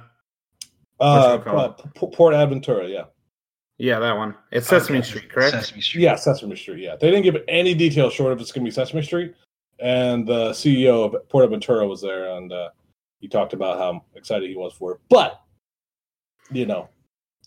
[0.99, 1.03] uh,
[1.45, 2.89] uh, P- Port Aventura.
[2.91, 3.05] Yeah,
[3.81, 4.35] Yeah, that one.
[4.51, 5.53] It's Sesame Okay, Street, correct?
[5.53, 6.01] Sesame Street.
[6.03, 6.83] yeah, Sesame Street.
[6.83, 9.33] Yeah, they didn't give any details short of it's going to be Sesame Street.
[9.79, 12.69] And the CEO of Port Aventura was there, and uh,
[13.21, 14.99] he talked about how excited he was for it.
[15.09, 15.41] But
[16.51, 16.89] you know,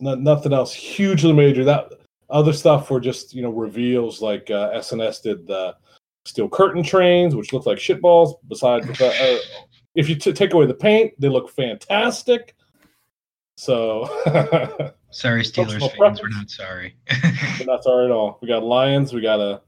[0.00, 1.62] no, nothing else hugely major.
[1.62, 1.92] That
[2.30, 5.76] other stuff were just you know reveals like uh, SNS did the
[6.24, 8.34] steel curtain trains, which look like shitballs.
[8.48, 12.56] Besides, the, uh, if you t- take away the paint, they look fantastic.
[13.56, 14.10] So
[15.14, 16.96] Sorry, Steelers Personal fans, we're not sorry.
[17.58, 18.38] but not sorry at all.
[18.42, 19.12] We got Lions.
[19.12, 19.62] We got a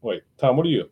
[0.00, 0.22] wait.
[0.38, 0.88] Tom, what are you?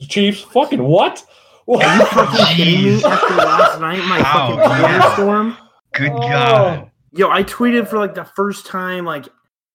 [0.00, 0.40] Chiefs.
[0.42, 1.24] Fucking what?
[1.68, 3.04] Are you fucking kidding me?
[3.04, 4.56] After last night, my How?
[4.56, 5.56] fucking thunderstorm.
[5.94, 6.18] Good Oh.
[6.18, 6.90] God.
[7.12, 9.28] Yo, I tweeted for like the first time like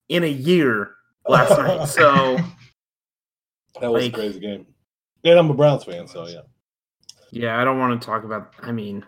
[0.09, 0.91] in a year
[1.27, 1.87] last night.
[1.87, 2.37] So
[3.79, 4.65] That was Like- a crazy game.
[5.23, 6.41] And I'm a Browns fan, so yeah.
[7.31, 8.53] yeah, I don't want to talk about.
[8.61, 9.05] I mean,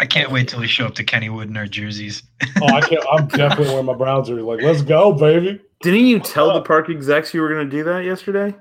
[0.00, 2.22] I can't wait till we show up to Kennywood in our jerseys.
[2.60, 3.04] Oh, I can't.
[3.10, 4.42] I'm definitely wearing my Browns jersey.
[4.42, 5.60] Like, let's go, baby.
[5.82, 8.54] didn't you tell the park execs you were going to do that yesterday?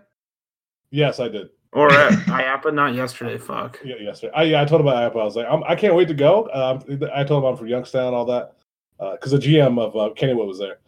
[0.92, 1.50] Yes, I did.
[1.74, 2.74] Or at IAAPA?
[2.74, 3.38] Not yesterday.
[3.38, 3.80] Fuck.
[3.84, 4.34] Yeah, yesterday.
[4.36, 5.22] I, yeah, I told him about Apple.
[5.22, 6.50] I was like, I'm, I can't wait to go.
[6.54, 8.56] Um, I told him I'm from Youngstown, all that,
[9.00, 10.80] because the GM of uh, Kennywood was there.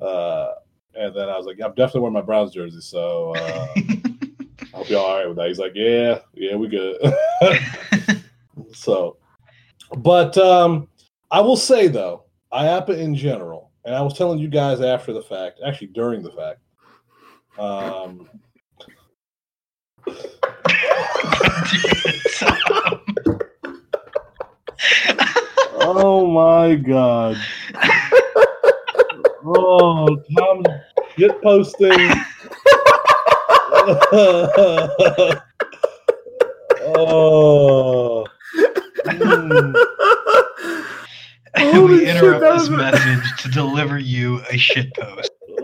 [0.00, 0.54] Uh,
[0.94, 4.90] and then I was like, I'm definitely wearing my Browns jersey, so uh, I hope
[4.90, 5.48] you're all right with that.
[5.48, 6.96] He's like, Yeah, yeah, we good.
[8.74, 9.16] so,
[9.98, 10.88] but um,
[11.30, 15.22] I will say though, IAAPA in general, and I was telling you guys after the
[15.22, 16.60] fact, actually during the fact.
[17.58, 18.28] Um,
[25.80, 27.36] oh my god.
[29.44, 30.66] Oh, Tom's
[31.16, 31.90] get posting.
[36.94, 38.24] oh.
[39.04, 39.74] Mm.
[41.88, 45.30] we interrupt shit, this message to deliver you a shit post.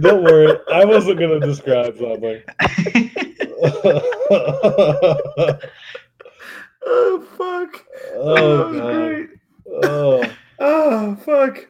[0.00, 2.42] Don't worry, I wasn't gonna describe something.
[6.86, 7.84] oh fuck!
[8.14, 9.28] Oh, great.
[9.84, 10.24] Oh.
[10.58, 11.66] oh fuck!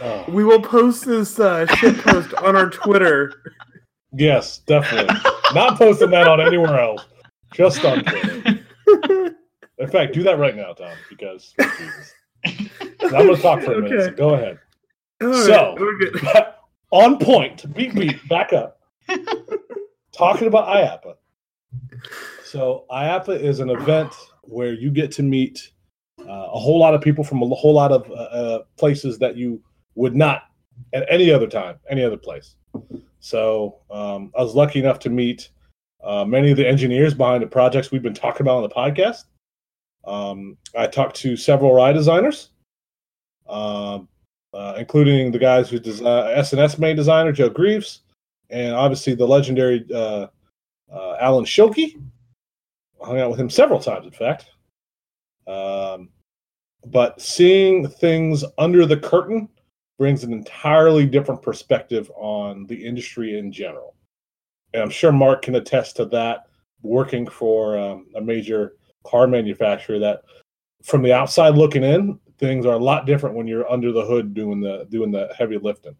[0.00, 0.24] Oh.
[0.28, 3.32] We will post this uh, shit post on our Twitter.
[4.12, 5.16] Yes, definitely.
[5.54, 7.04] Not posting that on anywhere else.
[7.52, 8.64] Just on Twitter.
[9.78, 11.54] In fact, do that right now, Tom, because
[12.44, 13.88] I'm going to talk for a okay.
[13.88, 14.04] minute.
[14.04, 14.58] So go ahead.
[15.22, 16.46] All so, right,
[16.90, 18.80] on point, beat beat, back up.
[20.12, 21.14] Talking about IAAPA.
[22.44, 25.70] So, IAAPA is an event where you get to meet
[26.20, 29.36] uh, a whole lot of people from a whole lot of uh, uh, places that
[29.36, 29.60] you
[29.94, 30.44] would not
[30.92, 32.56] at any other time, any other place.
[33.20, 35.50] So, um, I was lucky enough to meet
[36.02, 39.24] uh, many of the engineers behind the projects we've been talking about on the podcast.
[40.06, 42.50] Um, I talked to several ride designers.
[43.48, 44.08] Um,
[44.54, 48.00] uh, including the guys who design S&S main designer Joe Draves,
[48.50, 50.26] and obviously the legendary uh,
[50.92, 52.00] uh, Alan Schilke.
[53.02, 54.46] I hung out with him several times, in fact.
[55.46, 56.08] Um,
[56.86, 59.48] but seeing things under the curtain
[59.98, 63.94] brings an entirely different perspective on the industry in general.
[64.74, 66.46] And I'm sure Mark can attest to that
[66.82, 68.74] working for um, a major
[69.06, 70.22] car manufacturer that
[70.82, 74.34] from the outside looking in, things are a lot different when you're under the hood
[74.34, 75.96] doing the doing the heavy lifting.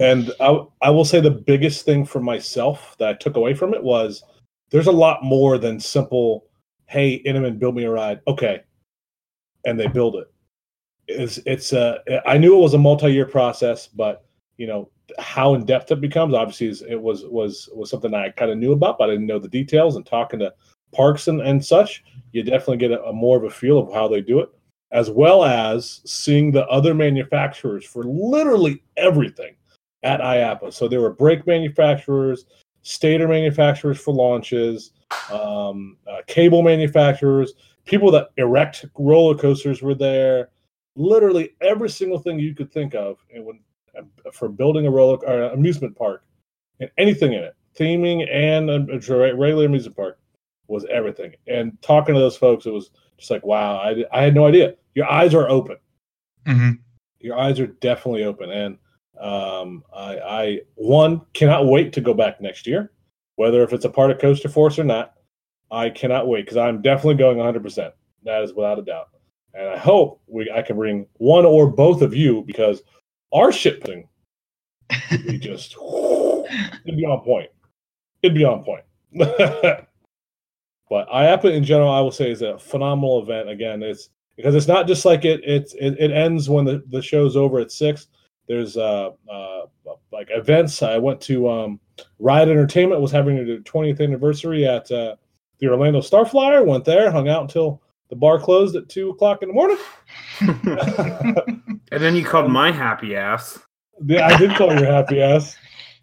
[0.00, 3.74] And I, I will say the biggest thing for myself that I took away from
[3.74, 4.24] it was
[4.70, 6.46] there's a lot more than simple,
[6.86, 8.20] hey, Intamin, build me a ride.
[8.26, 8.60] Okay.
[9.64, 10.26] And they build it.
[11.06, 14.24] It's, it's a, I knew it was a multi-year process, but
[14.56, 18.50] you know, how in depth it becomes obviously it was, was, was something I kind
[18.50, 20.52] of knew about, but I didn't know the details and talking to
[20.92, 24.08] parks and, and such, you definitely get a, a more of a feel of how
[24.08, 24.48] they do it
[24.94, 29.56] as well as seeing the other manufacturers for literally everything
[30.04, 30.72] at IAAPA.
[30.72, 32.46] So there were brake manufacturers,
[32.82, 34.92] stator manufacturers for launches,
[35.32, 40.50] um, uh, cable manufacturers, people that erect roller coasters were there.
[40.94, 43.58] Literally every single thing you could think of, and when
[44.32, 46.24] for building a roller or an amusement park,
[46.80, 50.18] and anything in it, theming and a regular amusement park
[50.68, 51.34] was everything.
[51.46, 54.74] And talking to those folks, it was just like, wow, I, I had no idea
[54.94, 55.76] your eyes are open.
[56.46, 56.70] Mm-hmm.
[57.20, 58.78] Your eyes are definitely open, and
[59.20, 62.92] um, I, I one cannot wait to go back next year,
[63.36, 65.14] whether if it's a part of Coaster Force or not.
[65.70, 67.62] I cannot wait because I'm definitely going 100.
[67.62, 69.08] percent That is without a doubt,
[69.54, 72.82] and I hope we I can bring one or both of you because
[73.34, 74.08] our shipping
[75.10, 75.76] would be just
[76.84, 77.50] it'd be on point.
[78.22, 78.84] It'd be on point.
[79.12, 83.50] but IAAPA in general, I will say, is a phenomenal event.
[83.50, 87.02] Again, it's because it's not just like it it it, it ends when the, the
[87.02, 88.06] show's over at six.
[88.46, 89.62] There's uh, uh
[90.12, 90.82] like events.
[90.82, 91.80] I went to um,
[92.18, 95.16] Ride Entertainment was having their 20th anniversary at uh,
[95.58, 96.64] the Orlando Starflyer.
[96.64, 97.82] Went there, hung out until
[98.14, 99.76] the bar closed at two o'clock in the morning.
[101.90, 103.58] and then you called my happy ass.
[104.06, 105.56] Yeah, I did call your happy ass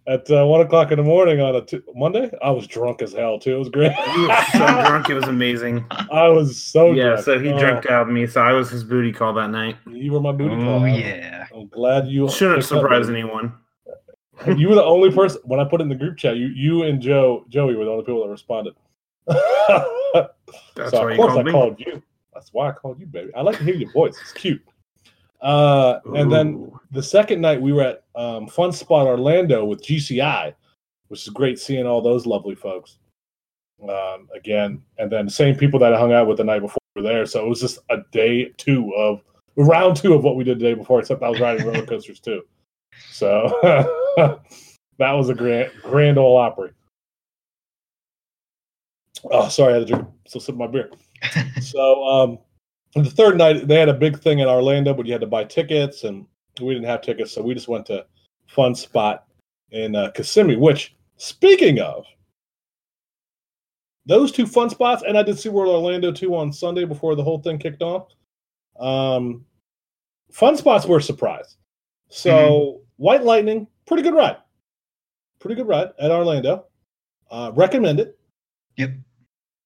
[0.08, 2.30] at uh, one o'clock in the morning on a t- Monday.
[2.44, 3.56] I was drunk as hell too.
[3.56, 3.94] It was great.
[3.94, 5.86] he was so drunk, it was amazing.
[6.12, 7.12] I was so yeah.
[7.12, 7.24] Drunk.
[7.24, 9.78] So he uh, drank out me, so I was his booty call that night.
[9.90, 10.82] You were my booty oh, call.
[10.82, 11.46] Oh yeah.
[11.56, 13.54] I'm glad you shouldn't surprise anyone.
[14.58, 16.36] you were the only person when I put in the group chat.
[16.36, 18.74] You, you and Joe, Joey were the only people that responded.
[20.76, 21.52] That's so why of course I me.
[21.52, 22.02] called you.
[22.34, 23.34] That's why I called you, baby.
[23.36, 24.18] I like to hear your voice.
[24.22, 24.62] It's cute.
[25.42, 30.54] Uh, and then the second night we were at um, Fun Spot Orlando with GCI,
[31.08, 32.98] which is great seeing all those lovely folks
[33.84, 34.82] um, again.
[34.98, 37.26] And then the same people that I hung out with the night before were there.
[37.26, 39.22] So it was just a day two of
[39.56, 42.20] round two of what we did the day before, except I was riding roller coasters
[42.20, 42.44] too.
[43.10, 43.58] So
[44.98, 46.72] that was a grand, grand old Opry.
[49.26, 50.90] Oh, sorry, I had to drink, still sip my beer.
[51.62, 52.40] so, um,
[52.96, 55.44] the third night they had a big thing in Orlando, but you had to buy
[55.44, 56.26] tickets, and
[56.60, 58.06] we didn't have tickets, so we just went to
[58.48, 59.26] Fun Spot
[59.72, 60.58] in uh, Kissimmee.
[60.58, 62.06] Which, speaking of,
[64.06, 67.40] those two fun spots, and I did SeaWorld Orlando too on Sunday before the whole
[67.40, 68.08] thing kicked off.
[68.80, 69.46] Um,
[70.32, 71.58] fun spots were a surprise.
[72.10, 72.84] So mm-hmm.
[72.98, 74.38] White Lightning, pretty good ride,
[75.40, 76.66] pretty good ride at Orlando.
[77.30, 78.18] Uh, recommend it.
[78.78, 78.92] Yep.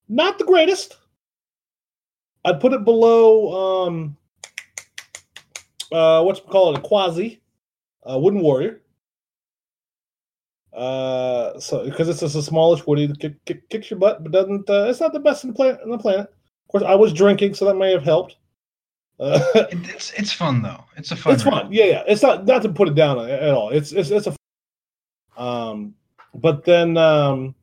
[0.08, 0.98] Not the greatest.
[2.44, 4.18] I'd put it below um
[5.92, 7.40] uh what's call it a Quassy
[8.10, 8.82] uh, wooden warrior.
[10.74, 14.70] Uh, so because it's just a smallish woody, kick, kick, kicks your butt, but doesn't.
[14.70, 15.80] Uh, it's not the best in the planet.
[15.84, 18.36] In the planet, Of course, I was drinking, so that may have helped.
[19.20, 19.40] Uh,
[19.72, 20.84] it's it's fun though.
[20.98, 21.34] It's a fun.
[21.34, 21.72] It's fun.
[21.72, 22.04] Yeah, yeah.
[22.08, 23.70] It's not not to put it down at all.
[23.70, 24.36] It's it's it's a.
[25.42, 25.96] Um,
[26.34, 27.56] but then um,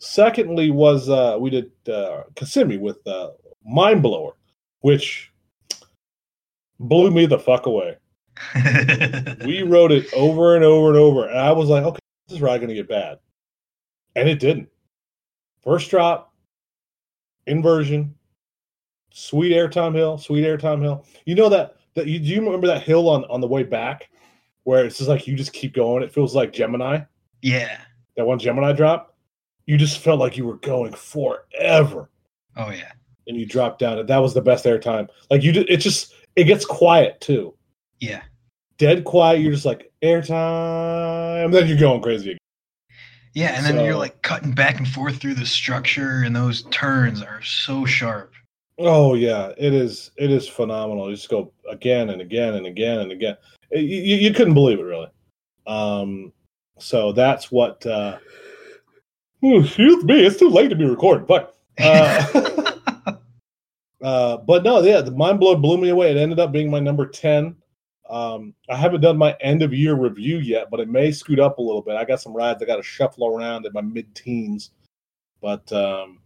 [0.00, 3.30] secondly was uh we did uh Kissimmee with uh
[3.64, 4.32] Mine Blower,
[4.80, 5.32] which
[6.78, 7.96] blew me the fuck away.
[9.44, 12.40] we wrote it over and over and over, and I was like, okay, this is
[12.40, 13.18] probably gonna get bad.
[14.16, 14.68] And it didn't.
[15.62, 16.32] First drop,
[17.46, 18.14] inversion,
[19.12, 21.06] sweet airtime hill, sweet airtime hill.
[21.26, 24.08] You know that that you do you remember that hill on on the way back
[24.64, 26.02] where it's just like you just keep going.
[26.02, 27.00] It feels like Gemini.
[27.42, 27.80] Yeah.
[28.16, 29.09] That one Gemini drop.
[29.70, 32.10] You just felt like you were going forever.
[32.56, 32.90] Oh yeah.
[33.28, 34.04] And you dropped down.
[34.04, 35.06] That was the best airtime.
[35.30, 37.54] Like you, it just it gets quiet too.
[38.00, 38.22] Yeah.
[38.78, 39.42] Dead quiet.
[39.42, 41.44] You're just like airtime.
[41.44, 42.38] And then you're going crazy again.
[43.32, 46.64] Yeah, and then so, you're like cutting back and forth through the structure, and those
[46.72, 48.32] turns are so sharp.
[48.76, 50.10] Oh yeah, it is.
[50.16, 51.08] It is phenomenal.
[51.10, 53.36] You just go again and again and again and again.
[53.70, 55.10] You, you couldn't believe it, really.
[55.68, 56.32] Um,
[56.80, 57.86] so that's what.
[57.86, 58.18] Uh,
[59.42, 61.26] excuse me, it's too late to be recording.
[61.26, 63.12] But, uh,
[64.02, 66.10] uh, but no, yeah, the mind blow blew me away.
[66.10, 67.56] It ended up being my number ten.
[68.08, 71.58] Um, I haven't done my end of year review yet, but it may scoot up
[71.58, 71.94] a little bit.
[71.94, 74.72] I got some rides I got to shuffle around in my mid teens,
[75.40, 76.20] but um,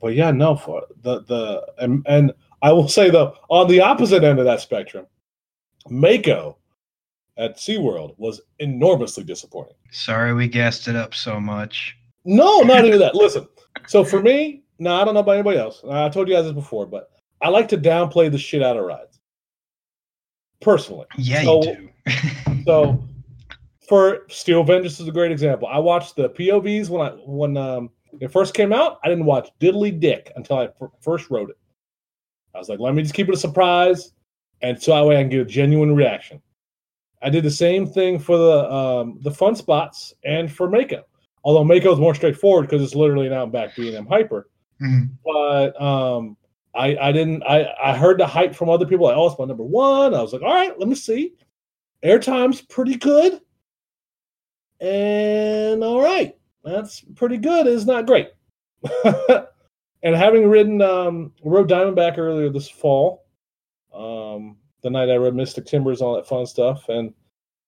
[0.00, 4.24] but yeah, no, for the the and, and I will say though, on the opposite
[4.24, 5.06] end of that spectrum,
[5.90, 6.56] Mako
[7.36, 9.76] at SeaWorld was enormously disappointing.
[9.90, 11.96] Sorry we gassed it up so much.
[12.26, 13.14] No, not even that.
[13.14, 13.46] Listen,
[13.86, 15.82] so for me, no, I don't know about anybody else.
[15.88, 17.10] I told you guys this before, but
[17.40, 19.20] I like to downplay the shit out of rides
[20.60, 21.06] personally.
[21.16, 22.62] Yeah, so, you do.
[22.66, 23.04] so
[23.88, 25.68] for Steel Vengeance is a great example.
[25.68, 28.98] I watched the POVs when I when um, it first came out.
[29.04, 31.58] I didn't watch diddly dick until I f- first wrote it.
[32.54, 34.12] I was like, let me just keep it a surprise,
[34.62, 36.42] and so that way I can get a genuine reaction.
[37.22, 41.04] I did the same thing for the um, the fun spots and for Mako.
[41.46, 44.50] Although Mako is more straightforward because it's literally an out and back B&M hyper.
[44.82, 45.12] Mm-hmm.
[45.24, 46.36] But um,
[46.74, 49.06] I, I didn't I, I heard the hype from other people.
[49.06, 50.12] Like oh it's my number one.
[50.12, 51.34] I was like all right let me see.
[52.02, 53.40] Airtime's pretty good.
[54.80, 56.36] And all right.
[56.64, 57.68] That's pretty good.
[57.68, 58.30] It's not great.
[60.02, 63.24] And having ridden um rode Diamondback earlier this fall
[63.92, 66.88] um the night I rode Mystic Timbers all that fun stuff.
[66.88, 67.12] And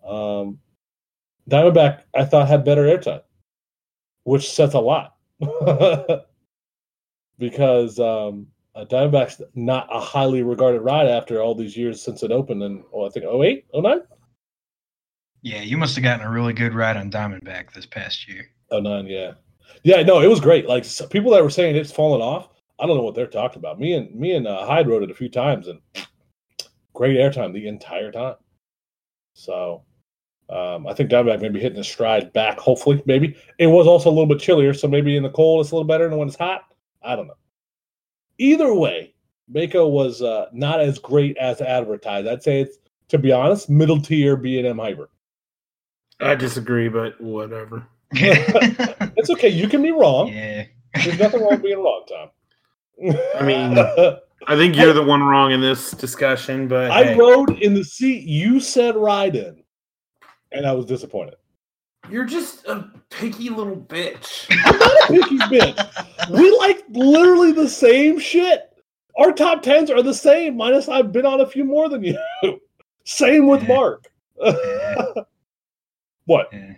[0.05, 0.59] um
[1.51, 3.22] Diamondback I thought had better airtime
[4.29, 5.16] which says a lot
[7.39, 12.62] because um Diamondback's not a highly regarded ride after all these years since it opened
[12.62, 14.01] in, oh, I think 08, 09?
[15.43, 18.49] Yeah, you must have gotten a really good ride on Diamondback this past year.
[18.70, 19.33] 09, yeah.
[19.83, 20.66] Yeah, no, it was great.
[20.66, 23.81] Like people that were saying it's fallen off, I don't know what they're talking about.
[23.81, 25.81] Me and me and uh, Hyde rode it a few times and
[26.95, 28.37] great airtime the entire time.
[29.35, 29.83] So
[30.51, 33.37] um, I think Diamondback maybe hitting a stride back, hopefully, maybe.
[33.59, 35.87] It was also a little bit chillier, so maybe in the cold it's a little
[35.87, 36.63] better than when it's hot.
[37.03, 37.37] I don't know.
[38.39, 39.15] Either way,
[39.49, 42.27] Mako was uh, not as great as advertised.
[42.27, 42.79] I'd say it's,
[43.09, 45.11] to be honest, middle tier B&M Hyper.
[46.21, 47.87] I disagree, but whatever.
[48.13, 49.49] it's okay.
[49.49, 50.29] You can be wrong.
[50.29, 50.65] Yeah.
[50.95, 52.31] There's nothing wrong with being wrong, Tom.
[53.39, 53.79] I mean,
[54.47, 57.17] I think you're the one wrong in this discussion, but I hey.
[57.17, 59.63] rode in the seat you said ride in,
[60.53, 61.37] and I was disappointed.
[62.11, 64.47] You're just a picky little bitch.
[64.65, 66.31] I'm not a picky bitch.
[66.31, 68.65] We like literally the same shit.
[69.19, 72.19] Our top tens are the same, minus I've been on a few more than you.
[73.05, 73.67] same with eh.
[73.67, 74.07] Mark.
[76.25, 76.49] what?
[76.53, 76.75] Eh.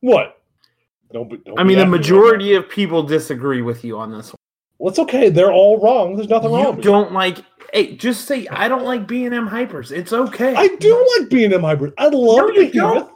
[0.00, 0.40] what?
[1.12, 4.38] Don't be, don't I mean, the majority of people disagree with you on this one.
[4.78, 5.30] Well, it's okay.
[5.30, 6.16] They're all wrong.
[6.16, 6.76] There's nothing you wrong.
[6.76, 7.38] You don't like.
[7.72, 9.90] Hey, just say I don't like B and M hypers.
[9.90, 10.54] It's okay.
[10.54, 11.92] I do like B and M hypers.
[11.98, 13.10] I love no, Behemoth.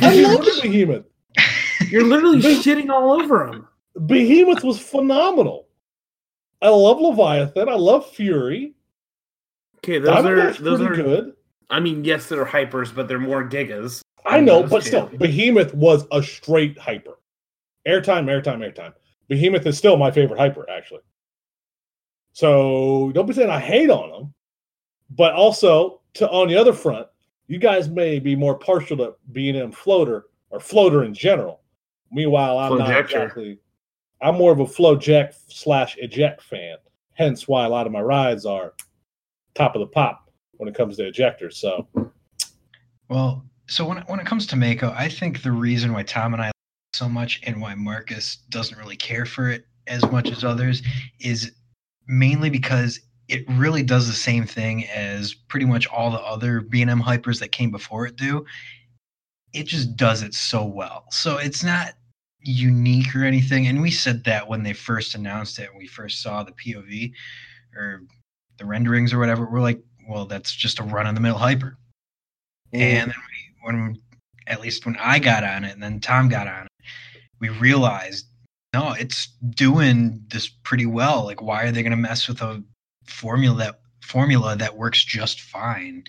[0.00, 1.04] I love Behemoth.
[1.88, 3.68] You're literally shitting all over him.
[4.06, 5.68] Behemoth was phenomenal.
[6.60, 7.68] I love Leviathan.
[7.68, 8.74] I love Fury.
[9.78, 11.34] Okay, those are those are good.
[11.70, 14.00] I mean, yes, they're hypers, but they're more gigas.
[14.26, 14.88] I know, but two.
[14.88, 17.18] still, Behemoth was a straight hyper.
[17.86, 18.92] Airtime, airtime, airtime.
[19.28, 21.00] Behemoth is still my favorite hyper, actually.
[22.38, 24.34] So don't be saying I hate on them,
[25.10, 27.08] but also to on the other front,
[27.48, 31.62] you guys may be more partial to B&M floater or floater in general.
[32.12, 33.58] Meanwhile, I'm flow not exactly.
[34.22, 36.76] I'm more of a FloJect slash eject fan.
[37.14, 38.74] Hence why a lot of my rides are
[39.56, 41.54] top of the pop when it comes to ejectors.
[41.54, 41.88] So,
[43.08, 46.42] well, so when when it comes to Mako, I think the reason why Tom and
[46.44, 46.52] I
[46.92, 50.82] so much and why Marcus doesn't really care for it as much as others
[51.18, 51.50] is
[52.08, 57.00] mainly because it really does the same thing as pretty much all the other B&M
[57.00, 58.44] hypers that came before it do.
[59.52, 61.04] It just does it so well.
[61.10, 61.92] So it's not
[62.40, 63.66] unique or anything.
[63.66, 67.12] And we said that when they first announced it, we first saw the POV
[67.76, 68.02] or
[68.56, 69.44] the renderings or whatever.
[69.44, 71.76] We're like, well, that's just a run of the mill hyper.
[72.72, 72.80] Mm.
[72.80, 74.02] And then we, when,
[74.46, 76.90] at least when I got on it and then Tom got on it,
[77.40, 78.26] we realized,
[78.78, 81.24] no, it's doing this pretty well.
[81.24, 82.62] Like, why are they going to mess with a
[83.04, 86.04] formula that formula that works just fine.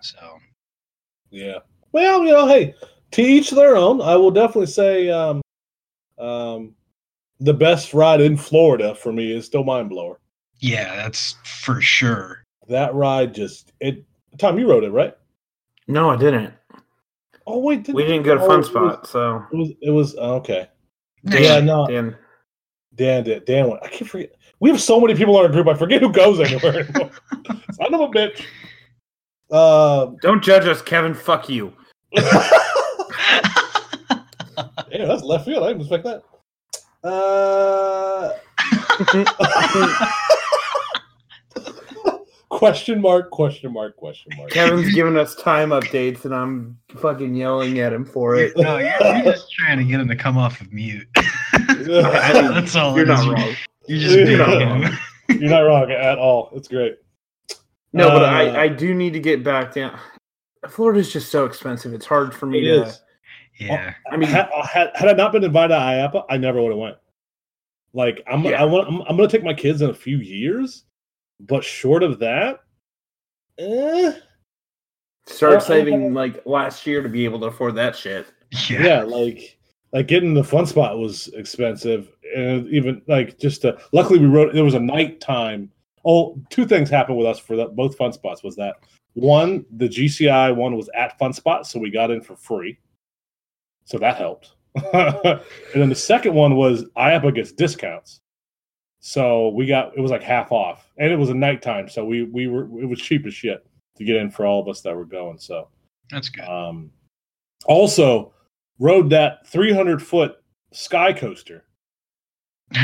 [0.00, 0.38] So,
[1.30, 1.58] yeah.
[1.92, 2.74] Well, you know, hey,
[3.12, 4.00] to each their own.
[4.00, 5.40] I will definitely say, um,
[6.18, 6.74] um,
[7.40, 10.20] the best ride in Florida for me is still Mine Blower.
[10.58, 12.42] Yeah, that's for sure.
[12.68, 14.04] That ride just it.
[14.38, 15.16] Tom, you rode it, right?
[15.86, 16.54] No, I didn't.
[17.46, 19.70] Oh wait, did we didn't get a fun spot, was, so it was.
[19.82, 20.68] It was okay.
[21.26, 21.86] Dan, yeah, no.
[21.86, 22.16] Dan,
[22.94, 23.78] Dan, Dan, Dan.
[23.82, 24.34] I can't forget.
[24.60, 25.68] We have so many people in our group.
[25.68, 26.84] I forget who goes anywhere.
[27.72, 28.44] Son of a bitch.
[29.50, 31.14] Uh, Don't judge us, Kevin.
[31.14, 31.72] Fuck you.
[32.12, 32.50] yeah,
[34.90, 35.64] that's left field.
[35.64, 36.22] I didn't expect that.
[37.04, 38.32] Uh,
[42.56, 44.50] question mark, question mark, question mark.
[44.50, 48.56] Kevin's giving us time updates, and I'm fucking yelling at him for it.
[48.56, 51.06] No, you're, you're just trying to get him to come off of mute.
[51.52, 52.96] That's all.
[52.96, 53.54] You're not wrong.
[53.86, 54.98] You just You're not wrong.
[55.28, 56.50] You're not wrong at all.
[56.54, 56.98] It's great.
[57.92, 59.98] No, but I, uh, I do need to get back down.
[60.68, 61.92] Florida's just so expensive.
[61.92, 62.84] It's hard for me to.
[62.84, 63.00] Is.
[63.58, 63.94] Yeah.
[64.10, 66.78] I mean, had, had, had I not been invited to IAAPA, I never would have
[66.78, 66.96] went.
[67.92, 68.60] Like I'm, yeah.
[68.60, 70.84] I want, I'm, I'm going to take my kids in a few years,
[71.40, 72.60] but short of that,
[73.58, 74.12] eh.
[75.26, 78.26] Start saving like last year to be able to afford that shit.
[78.70, 79.58] Yeah, yeah like
[79.92, 84.54] like getting the fun spot was expensive, and even like just to, luckily we wrote
[84.54, 85.70] there was a nighttime.
[86.04, 88.76] Oh, two things happened with us for that both fun spots was that
[89.14, 92.78] one the GCI one was at fun spot, so we got in for free,
[93.84, 94.52] so that helped.
[94.92, 95.40] and
[95.74, 98.20] then the second one was IAAPA gets discounts,
[99.00, 102.24] so we got it was like half off, and it was a nighttime, so we
[102.24, 103.66] we were it was cheap as shit
[103.96, 105.38] to get in for all of us that were going.
[105.38, 105.68] So
[106.10, 106.44] that's good.
[106.44, 106.90] Um,
[107.66, 108.32] also
[108.78, 110.36] rode that 300 foot
[110.72, 111.64] sky coaster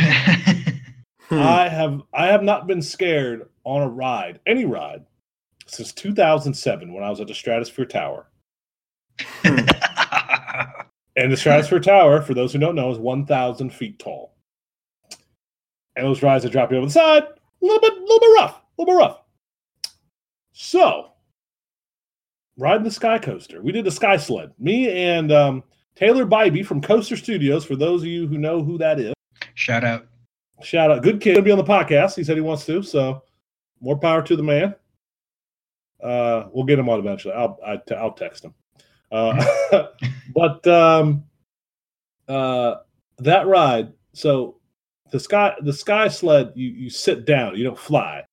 [1.33, 1.39] Hmm.
[1.39, 5.07] I have I have not been scared on a ride, any ride,
[5.67, 8.27] since 2007 when I was at the Stratosphere Tower.
[9.19, 9.61] Hmm.
[11.17, 14.32] and the Stratosphere Tower, for those who don't know, is 1,000 feet tall.
[15.97, 18.35] And those rides that drop you over the side, a little bit, a little bit
[18.37, 19.19] rough, a little bit rough.
[20.53, 21.13] So,
[22.57, 24.53] riding the Sky Coaster, we did the Sky Sled.
[24.59, 25.63] Me and um,
[25.95, 27.65] Taylor Bybee from Coaster Studios.
[27.65, 29.13] For those of you who know who that is,
[29.55, 30.07] shout out.
[30.63, 31.03] Shout out.
[31.03, 31.35] Good kid.
[31.35, 32.17] Gonna be on the podcast.
[32.17, 32.83] He said he wants to.
[32.83, 33.23] So
[33.81, 34.75] more power to the man.
[36.03, 37.35] Uh, we'll get him on eventually.
[37.35, 38.55] I'll I, will i will text him.
[39.11, 39.45] Uh,
[40.35, 41.25] but um,
[42.29, 42.77] uh,
[43.19, 43.93] that ride.
[44.13, 44.57] So
[45.13, 46.53] the sky the sky sled.
[46.55, 47.57] You you sit down.
[47.57, 48.25] You don't fly.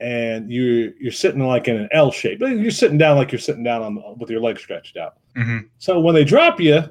[0.00, 2.40] And you're you're sitting like in an L shape.
[2.40, 5.16] You're sitting down like you're sitting down on with your legs stretched out.
[5.36, 5.66] Mm-hmm.
[5.78, 6.82] So when they drop you,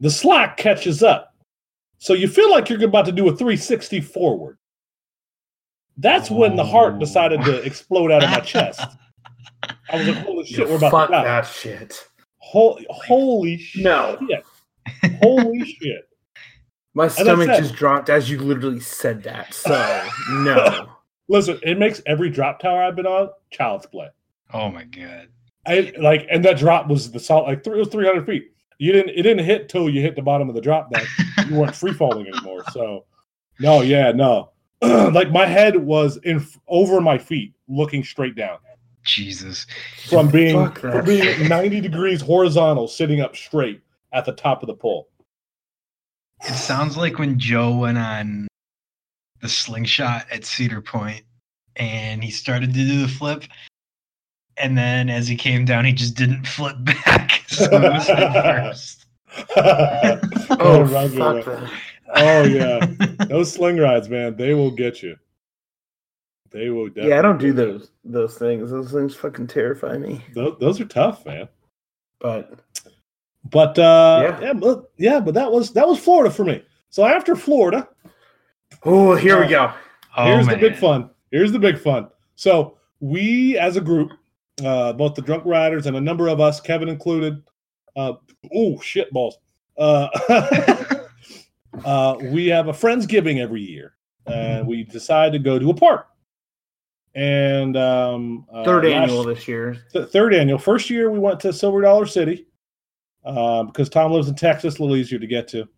[0.00, 1.30] the slack catches up
[2.00, 4.56] so you feel like you're about to do a 360 forward.
[5.98, 6.36] That's oh.
[6.36, 8.80] when the heart decided to explode out of my chest.
[9.62, 11.24] I was like, holy shit, we're about fuck to die.
[11.24, 12.08] that shit.
[12.38, 13.84] Holy, holy shit.
[13.84, 14.18] No.
[15.22, 16.08] holy shit.
[16.94, 19.54] My stomach just dropped as you literally said that.
[19.54, 20.88] So, no.
[21.28, 24.08] Listen, it makes every drop tower I've been on child's play.
[24.52, 25.28] Oh my god.
[25.66, 28.92] I like, and that drop was the salt like three, it was 300 feet you
[28.92, 31.06] didn't it didn't hit till you hit the bottom of the drop deck.
[31.46, 32.64] you weren't free falling anymore.
[32.72, 33.04] So
[33.60, 34.50] no, yeah, no.
[34.82, 38.58] like my head was in over my feet, looking straight down.
[39.04, 39.66] Jesus.
[40.08, 43.82] From being from being 90 degrees horizontal, sitting up straight
[44.12, 45.08] at the top of the pole.
[46.42, 48.48] It sounds like when Joe went on
[49.40, 51.24] the slingshot at Cedar Point
[51.76, 53.44] and he started to do the flip
[54.60, 57.38] and then as he came down, he just didn't flip back.
[57.50, 59.06] So it was first.
[59.56, 61.70] oh, fuck
[62.14, 62.86] oh yeah,
[63.28, 65.16] those sling rides, man, they will get you.
[66.52, 66.90] They will.
[66.94, 68.70] Yeah, I don't do those those things.
[68.70, 70.24] Those things fucking terrify me.
[70.32, 71.48] Those, those are tough, man.
[72.20, 72.60] But,
[73.44, 76.62] but uh, yeah, yeah, but, yeah, but that was that was Florida for me.
[76.90, 77.88] So after Florida,
[78.84, 79.72] oh, here uh, we go.
[80.16, 81.10] Here's oh, the big fun.
[81.30, 82.08] Here's the big fun.
[82.34, 84.12] So we, as a group,
[84.64, 87.42] uh, both the drunk riders and a number of us, Kevin included.
[87.96, 88.14] Uh,
[88.54, 89.38] oh shit balls!
[89.78, 90.08] Uh,
[91.84, 93.94] uh, we have a friendsgiving every year,
[94.26, 96.06] and we decided to go to a park.
[97.14, 99.76] And um, uh, Third last- annual this year.
[99.92, 100.58] th- third annual.
[100.58, 102.46] First year we went to Silver Dollar City
[103.24, 105.68] uh, because Tom lives in Texas, a little easier to get to.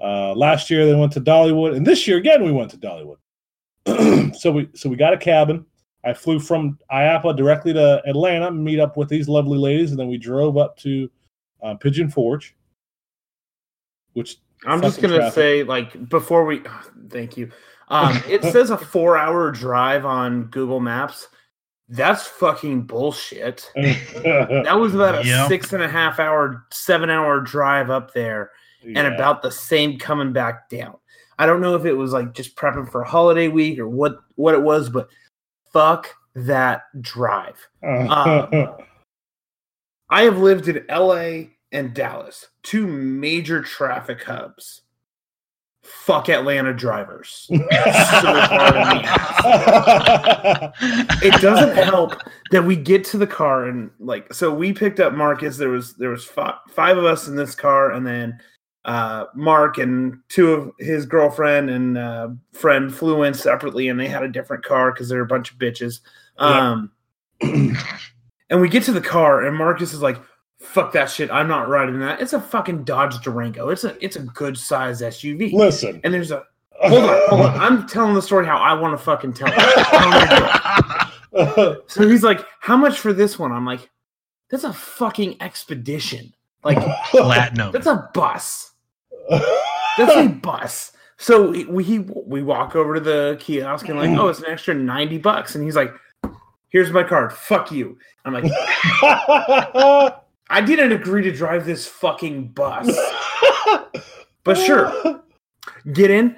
[0.00, 4.34] Uh, last year they went to Dollywood, and this year again we went to Dollywood.
[4.36, 5.64] so we so we got a cabin.
[6.04, 10.08] I flew from IAAPA directly to Atlanta, meet up with these lovely ladies, and then
[10.08, 11.08] we drove up to
[11.62, 12.56] uh, Pigeon Forge,
[14.14, 15.34] which I'm just gonna traffic.
[15.34, 16.62] say, like, before we,
[17.08, 17.50] thank you.
[17.88, 21.28] Um, it says a four-hour drive on Google Maps.
[21.92, 23.70] That's fucking bullshit.
[23.76, 25.48] That was about a Yep.
[25.48, 28.50] six and a half hour, seven-hour drive up there,
[28.84, 30.96] and about the same coming back down.
[31.38, 34.54] I don't know if it was like just prepping for holiday week or what what
[34.54, 35.08] it was, but
[35.72, 37.58] fuck that drive.
[37.84, 38.46] uh,
[40.10, 44.81] I have lived in LA and Dallas, two major traffic hubs.
[45.82, 47.48] Fuck Atlanta drivers.
[51.24, 52.14] It doesn't help
[52.50, 55.56] that we get to the car and like so we picked up Marcus.
[55.56, 58.38] There was there was five, five of us in this car, and then
[58.84, 64.08] uh, Mark and two of his girlfriend and uh, friend flew in separately, and they
[64.08, 66.00] had a different car because they're a bunch of bitches.
[66.38, 66.90] Um,
[67.40, 70.18] and we get to the car, and Marcus is like,
[70.62, 71.30] "Fuck that shit!
[71.30, 72.20] I'm not riding that.
[72.20, 73.68] It's a fucking Dodge Durango.
[73.68, 76.00] It's a it's a good size SUV." Listen.
[76.04, 76.44] And there's a
[76.80, 77.58] hold on, hold on.
[77.58, 79.54] I'm telling the story how I want to fucking tell it.
[79.56, 80.48] I wanna do it.
[81.88, 83.88] So he's like, "How much for this one?" I'm like,
[84.50, 86.34] "That's a fucking expedition.
[86.62, 87.72] Like Platinum.
[87.72, 88.72] that's a bus.
[89.30, 94.10] That's a bus." So we we, he, we walk over to the kiosk and like,
[94.10, 95.94] "Oh, it's an extra ninety bucks," and he's like,
[96.68, 97.32] "Here's my card.
[97.32, 98.44] Fuck you." I'm like,
[100.52, 102.96] "I didn't agree to drive this fucking bus,
[104.44, 105.22] but sure."
[105.92, 106.36] Get in.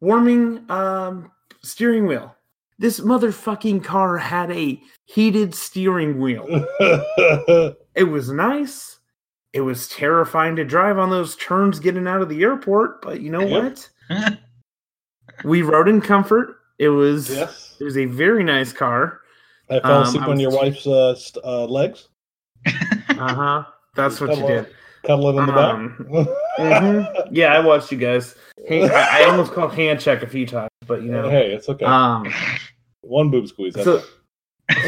[0.00, 1.30] Warming um
[1.62, 2.34] steering wheel.
[2.78, 6.66] This motherfucking car had a heated steering wheel.
[7.94, 8.98] It was nice.
[9.52, 13.30] It was terrifying to drive on those turns getting out of the airport, but you
[13.30, 13.86] know what?
[15.44, 16.56] We rode in comfort.
[16.78, 17.76] It was yes.
[17.78, 19.20] it was a very nice car.
[19.68, 21.14] I fell Um, asleep I on your wife's uh,
[21.44, 22.08] uh, legs,
[22.66, 23.64] Uh-huh.
[23.94, 24.66] That's what you did.
[25.04, 26.26] cuddling in the Um, back.
[26.58, 27.28] mhm.
[27.30, 28.34] Yeah, I watched you guys.
[28.66, 31.28] Hey, I, I almost called hand check a few times, but you know.
[31.28, 31.84] Hey, it's okay.
[31.84, 32.32] Um
[33.02, 33.74] One boob squeeze.
[33.74, 34.02] That's so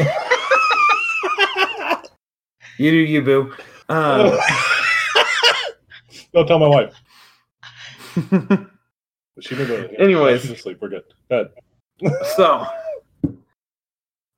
[2.77, 3.53] you do you boo.
[3.89, 4.37] Um,
[6.33, 6.93] Don't tell my wife.
[9.41, 9.75] She may go.
[9.99, 10.43] Anyways.
[10.43, 10.77] she's asleep.
[10.81, 11.03] We're good.
[11.29, 11.49] Good.
[12.37, 12.65] so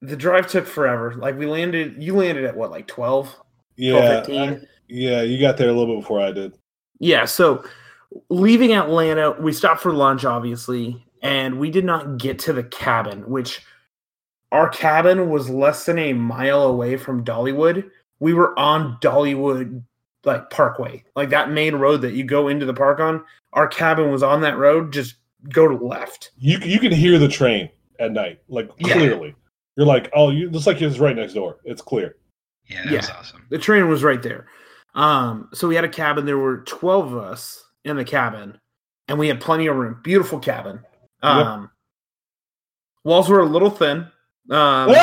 [0.02, 1.16] the drive took forever.
[1.16, 3.26] Like we landed you landed at what, like 12?
[3.34, 3.43] 12,
[3.78, 4.39] Yeah, 15?
[4.41, 5.22] I- yeah.
[5.22, 6.58] You got there a little bit before I did.
[7.00, 7.64] Yeah, so
[8.30, 13.22] leaving Atlanta, we stopped for lunch, obviously, and we did not get to the cabin,
[13.30, 13.64] which
[14.52, 17.89] our cabin was less than a mile away from Dollywood.
[18.20, 19.84] We were on Dollywood
[20.24, 23.24] like Parkway, like that main road that you go into the park on.
[23.54, 24.91] Our cabin was on that road.
[24.93, 25.16] Just
[25.50, 26.32] go to left.
[26.38, 27.70] You you can hear the train
[28.00, 29.20] at night, like Yeah.
[29.78, 29.90] Clearly.
[29.92, 31.58] You're like, oh, you looks like it's right next door.
[31.64, 32.16] It's clear.
[32.68, 32.98] Yeah, that Yeah.
[32.98, 33.46] was awesome.
[33.50, 34.48] The train was right there.
[34.96, 36.26] Um, so we had a cabin.
[36.26, 38.60] There were twelve of us in the cabin,
[39.08, 40.00] and we had plenty of room.
[40.04, 40.80] Beautiful cabin.
[41.24, 41.70] Um,
[43.04, 44.08] walls were a little thin.
[44.50, 44.90] Um,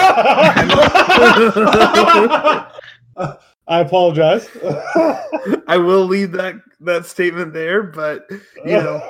[3.67, 4.49] I apologize.
[5.69, 9.01] I will leave that that statement there, but you know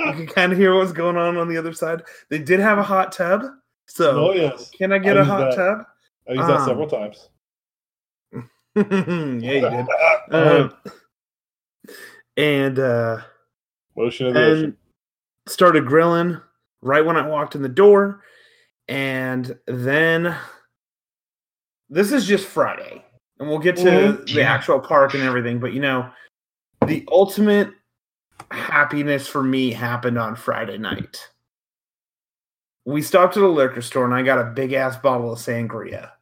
[0.00, 2.02] you can kind of hear what's going on on the other side.
[2.30, 3.42] They did have a hot tub,
[3.86, 5.86] so oh yes, can I get I a hot that.
[6.28, 7.28] I used that Um, several times.
[8.76, 8.82] yeah,
[9.52, 9.86] you did.
[10.32, 10.74] Um,
[12.36, 13.18] and uh,
[13.96, 14.76] Motion of the and ocean.
[15.46, 16.40] started grilling
[16.82, 18.22] right when I walked in the door.
[18.88, 20.36] And then
[21.88, 23.04] this is just Friday,
[23.38, 24.34] and we'll get to Mhm.
[24.34, 25.58] the actual park and everything.
[25.60, 26.10] But you know,
[26.86, 27.70] the ultimate
[28.50, 31.28] happiness for me happened on Friday night.
[32.86, 36.12] We stopped at a liquor store, and I got a big ass bottle of sangria.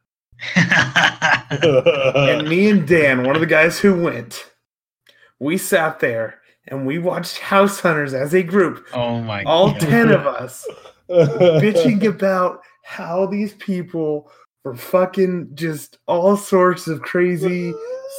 [1.51, 4.51] And me and Dan, one of the guys who went,
[5.39, 9.79] we sat there and we watched House Hunters as a group oh my all god.
[9.81, 10.67] 10 of us
[11.09, 14.31] bitching about how these people
[14.63, 17.73] were fucking just all sorts of crazy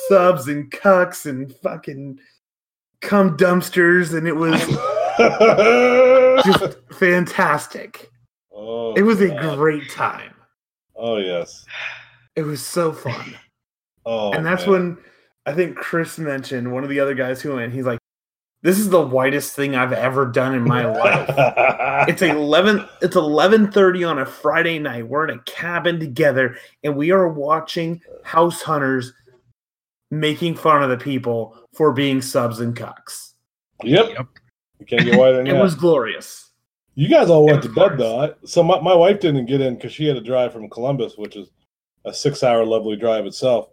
[0.08, 2.18] subs and cucks and fucking
[3.00, 4.60] cum dumpsters and it was
[6.44, 8.10] just fantastic
[8.56, 10.32] oh, it was a great time
[10.96, 11.64] Oh yes.
[12.34, 13.36] it was so fun
[14.06, 14.70] Oh, and that's man.
[14.72, 14.98] when
[15.46, 17.98] i think chris mentioned one of the other guys who went he's like
[18.62, 21.28] This is the whitest thing I've ever done in my life.
[22.08, 22.86] It's eleven.
[23.02, 25.06] It's eleven thirty on a Friday night.
[25.08, 29.12] We're in a cabin together, and we are watching House Hunters
[30.10, 33.32] making fun of the people for being subs and cucks.
[33.82, 34.08] Yep.
[34.10, 34.26] Yep.
[34.80, 36.45] You can't get whiter than It was glorious.
[36.98, 38.20] You guys all went to bed though.
[38.24, 41.16] I, so my, my wife didn't get in because she had to drive from Columbus,
[41.18, 41.50] which is
[42.06, 43.68] a six hour lovely drive itself.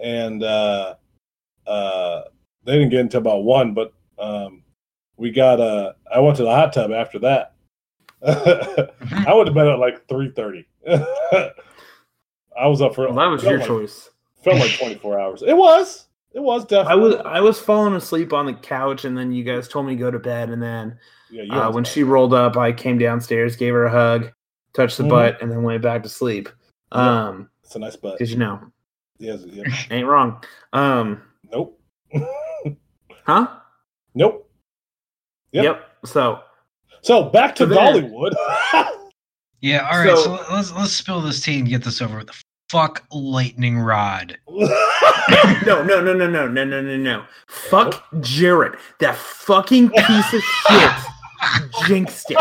[0.00, 0.94] And uh,
[1.66, 2.22] uh,
[2.64, 4.62] they didn't get into about one, but um,
[5.18, 7.52] we got uh, I went to the hot tub after that.
[8.26, 10.66] I would have been at like three thirty.
[10.88, 14.10] I was up for Well, that was felt your like- choice.
[14.42, 15.42] Felt like twenty four hours.
[15.46, 16.06] It was.
[16.32, 19.68] It was I was I was falling asleep on the couch, and then you guys
[19.68, 20.98] told me to go to bed, and then
[21.30, 24.30] Yeah, uh, when to she rolled up, I came downstairs, gave her a hug,
[24.74, 25.08] touched the Mhm.
[25.10, 26.48] butt, and then went back to sleep.
[26.92, 27.24] Yeah.
[27.28, 28.14] Um, It's a nice butt.
[28.18, 28.60] because you know,
[29.18, 29.64] Yes, yeah.
[29.90, 30.42] ain't wrong.
[30.72, 31.80] Um, Nope.
[33.24, 33.46] huh?
[34.14, 34.48] nope.
[35.52, 35.64] Yep.
[35.64, 35.88] Yep.
[36.04, 36.40] So
[37.02, 38.34] So back to So Dollywood.
[39.62, 40.16] Yeah, all right.
[40.16, 42.30] So, So- let's let's spill this tea and get this over with.
[42.68, 44.36] Fuck lightning rod.
[44.48, 44.66] no,
[45.82, 47.24] no, no, no, no, no, no, no, no.
[47.48, 50.90] Fuck Jarrett, that fucking piece of shit.
[51.86, 52.36] Jinxed it.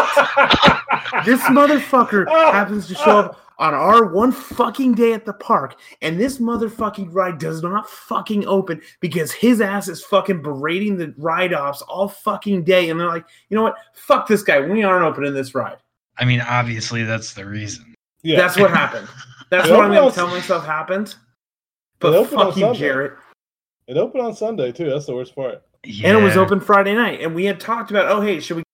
[1.26, 6.20] This motherfucker happens to show up on our one fucking day at the park, and
[6.20, 11.54] this motherfucking ride does not fucking open because his ass is fucking berating the ride
[11.54, 13.76] offs all fucking day, and they're like, you know what?
[13.94, 14.60] Fuck this guy.
[14.60, 15.78] We aren't opening this ride.
[16.18, 17.94] I mean, obviously that's the reason.
[18.24, 18.38] yeah.
[18.38, 19.08] That's what happened.
[19.52, 21.16] That's It what I'm opened gonna tell myself happened.
[22.00, 22.80] But fuck you, Sunday.
[22.80, 23.14] Jarrett.
[23.88, 24.90] It opened on Sunday too.
[24.90, 25.62] That's the worst part.
[25.84, 26.10] Yeah.
[26.10, 27.22] and it was open Friday night.
[27.22, 28.65] And we had talked about, oh hey, should we go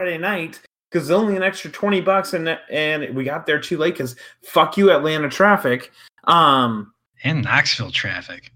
[0.00, 0.58] Friday night?
[0.90, 3.92] Because only an extra twenty bucks, and and we got there too late.
[3.92, 5.92] Because fuck you, Atlanta traffic.
[6.24, 8.50] Um, and Knoxville traffic.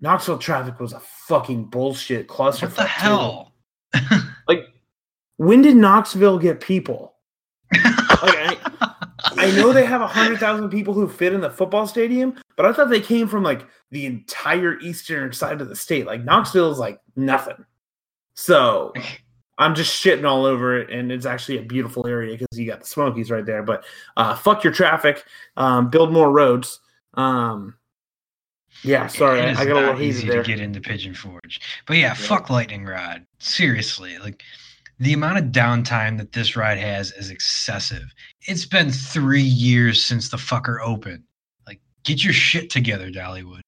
[0.00, 2.66] Knoxville traffic was a fucking bullshit cluster.
[2.66, 3.52] What the hell?
[4.48, 4.68] Like,
[5.38, 7.16] when did Knoxville get people?
[7.72, 7.82] Like,
[8.22, 8.94] I,
[9.36, 12.64] I know they have a hundred thousand people who fit in the football stadium, but
[12.64, 16.06] I thought they came from like the entire eastern side of the state.
[16.06, 17.64] Like Knoxville is like nothing.
[18.34, 18.92] So
[19.58, 22.80] I'm just shitting all over it, and it's actually a beautiful area because you got
[22.80, 23.62] the Smokies right there.
[23.62, 23.84] But
[24.16, 25.24] uh, fuck your traffic,
[25.56, 26.80] um, build more roads.
[27.14, 27.74] Um,
[28.82, 30.42] yeah, sorry, It I, got a little easy there.
[30.42, 31.60] to get into Pigeon Forge.
[31.86, 33.24] But yeah, fuck lightning rod.
[33.38, 34.42] Seriously, like
[34.98, 38.12] the amount of downtime that this ride has is excessive.
[38.42, 41.22] It's been three years since the fucker opened.
[41.66, 43.60] Like, get your shit together, Dollywood.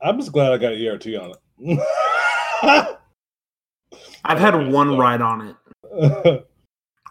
[0.00, 2.98] I'm just glad I got a ERT on it.
[4.24, 5.56] I've had one ride on it.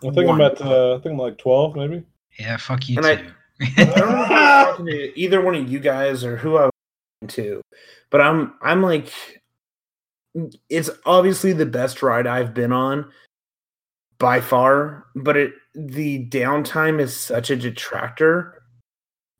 [0.06, 2.04] I think I'm at uh, I think I'm like 12 maybe.
[2.40, 3.32] Yeah, fuck you And too.
[3.78, 6.58] I don't know if I was talking to either one of you guys or who
[6.58, 6.72] I was
[7.22, 7.62] talking to,
[8.10, 9.14] but I'm I'm like,
[10.70, 13.12] it's obviously the best ride I've been on
[14.20, 18.64] by far, but it the downtime is such a detractor.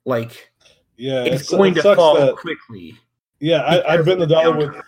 [0.06, 0.50] Like
[0.96, 2.96] Yeah, it's it's going it to sucks fall that- quickly.
[3.40, 4.82] yeah, I, I've been the dollar downtime.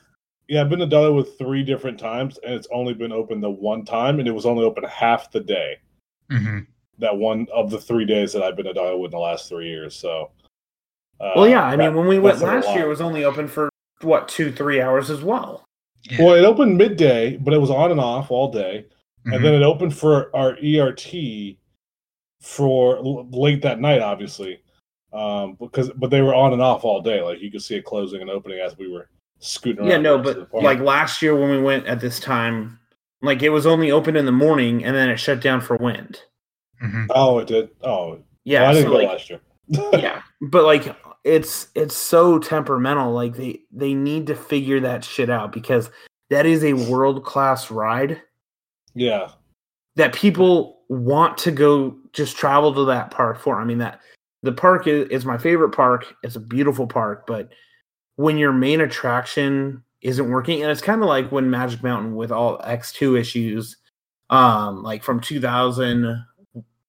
[0.48, 3.84] Yeah, I've been to Dollywood three different times, and it's only been open the one
[3.84, 5.78] time, and it was only open half the day.
[6.30, 6.60] hmm
[6.98, 9.68] That one of the three days that I've been to Dollywood in the last three
[9.68, 9.94] years.
[9.94, 10.30] So,
[11.20, 13.48] uh, Well, yeah, I that- mean, when we went last year, it was only open
[13.48, 13.68] for
[14.02, 15.64] what two, three hours as well.
[16.10, 16.22] Yeah.
[16.24, 18.86] well, it opened midday, but it was on and off all day.
[19.26, 19.34] Mhm.
[19.34, 21.58] and then it opened for our ERT
[22.40, 24.60] for l- late that night, obviously,
[25.12, 27.20] um, because but they were on and off all day.
[27.20, 29.08] Like you could see it closing and opening as we were
[29.38, 29.90] scooting around.
[29.90, 32.78] Yeah, no, the rest of but like last year when we went at this time,
[33.22, 36.20] like it was only open in the morning and then it shut down for wind.
[36.82, 37.06] Mhm.
[37.10, 37.70] oh, it did.
[37.82, 39.40] Oh, Yeah, well, I didn't so, go like, last year.
[39.92, 43.12] yeah, but like it's it's so temperamental.
[43.12, 45.90] Like they they need to figure that shit out because
[46.30, 48.20] that is a world class ride
[48.94, 49.30] yeah,
[49.96, 53.60] that people want to go just travel to that park for.
[53.60, 54.00] I mean that
[54.42, 56.14] the park is, is my favorite park.
[56.22, 57.50] It's a beautiful park, but
[58.16, 62.32] when your main attraction isn't working, and it's kind of like when Magic Mountain with
[62.32, 63.76] all X2 issues,
[64.30, 66.24] um, like from 2000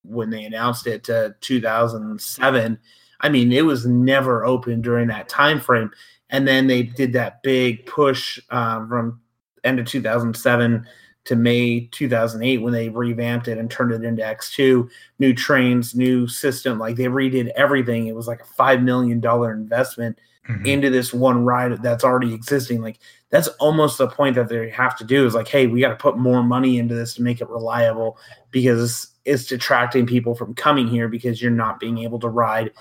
[0.04, 2.80] when they announced it to 2007.
[3.20, 5.92] I mean, it was never open during that time frame,
[6.30, 9.22] and then they did that big push um, from
[9.64, 10.86] end of 2007
[11.28, 16.28] to May 2008 when they revamped it and turned it into X2, new trains, new
[16.28, 16.80] system.
[16.80, 18.08] Like they redid everything.
[18.08, 20.20] It was like a five million dollar investment
[20.50, 20.66] Mhm.
[20.66, 22.82] into this one ride that's already existing.
[22.82, 23.00] Like
[23.32, 25.96] that's almost the point that they have to do is like, hey, we got to
[25.98, 28.18] put more money into this to make it reliable
[28.52, 32.72] because it's detracting people from coming here because you're not being able to ride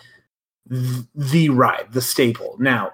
[0.71, 2.55] th- the ride, the staple.
[2.61, 2.93] Now,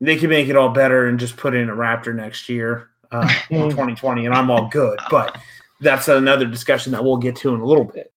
[0.00, 2.88] they can make it all better and just put in a Raptor next year.
[3.12, 4.98] Uh, in 2020, and I'm all good.
[5.10, 5.38] But
[5.80, 8.12] that's another discussion that we'll get to in a little bit.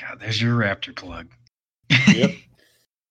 [0.00, 1.28] God, there's your Raptor plug.
[2.08, 2.30] Yep.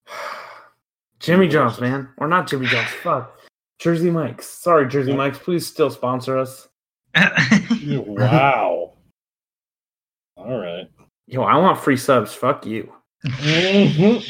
[1.20, 2.90] Jimmy John's, man, or not Jimmy John's?
[3.04, 3.38] Fuck,
[3.80, 4.48] Jersey Mike's.
[4.48, 5.18] Sorry, Jersey Yep.
[5.18, 5.40] Mike's.
[5.40, 6.68] Please still sponsor us.
[7.86, 8.94] wow.
[10.38, 10.88] All right.
[11.26, 12.34] Yo, I want free subs.
[12.34, 12.92] Fuck you.
[13.26, 14.24] Mhm.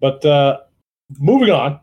[0.00, 0.58] But uh,
[1.18, 1.80] moving on,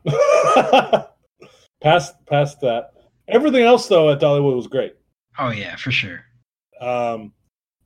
[1.81, 2.90] past past that,
[3.27, 4.95] everything else though at Dollywood was great.
[5.39, 6.23] oh yeah, for sure.
[6.79, 7.33] Um,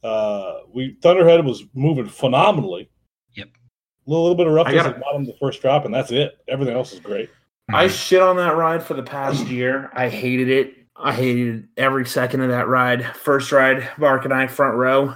[0.03, 2.89] uh, we Thunderhead was moving phenomenally.
[3.33, 3.47] Yep.
[3.47, 5.93] A little, little bit of roughness gotta- at the bottom of the first drop, and
[5.93, 6.37] that's it.
[6.47, 7.29] Everything else is great.
[7.73, 9.89] I shit on that ride for the past year.
[9.93, 10.75] I hated it.
[10.95, 13.05] I hated every second of that ride.
[13.17, 15.15] First ride, Mark and I front row.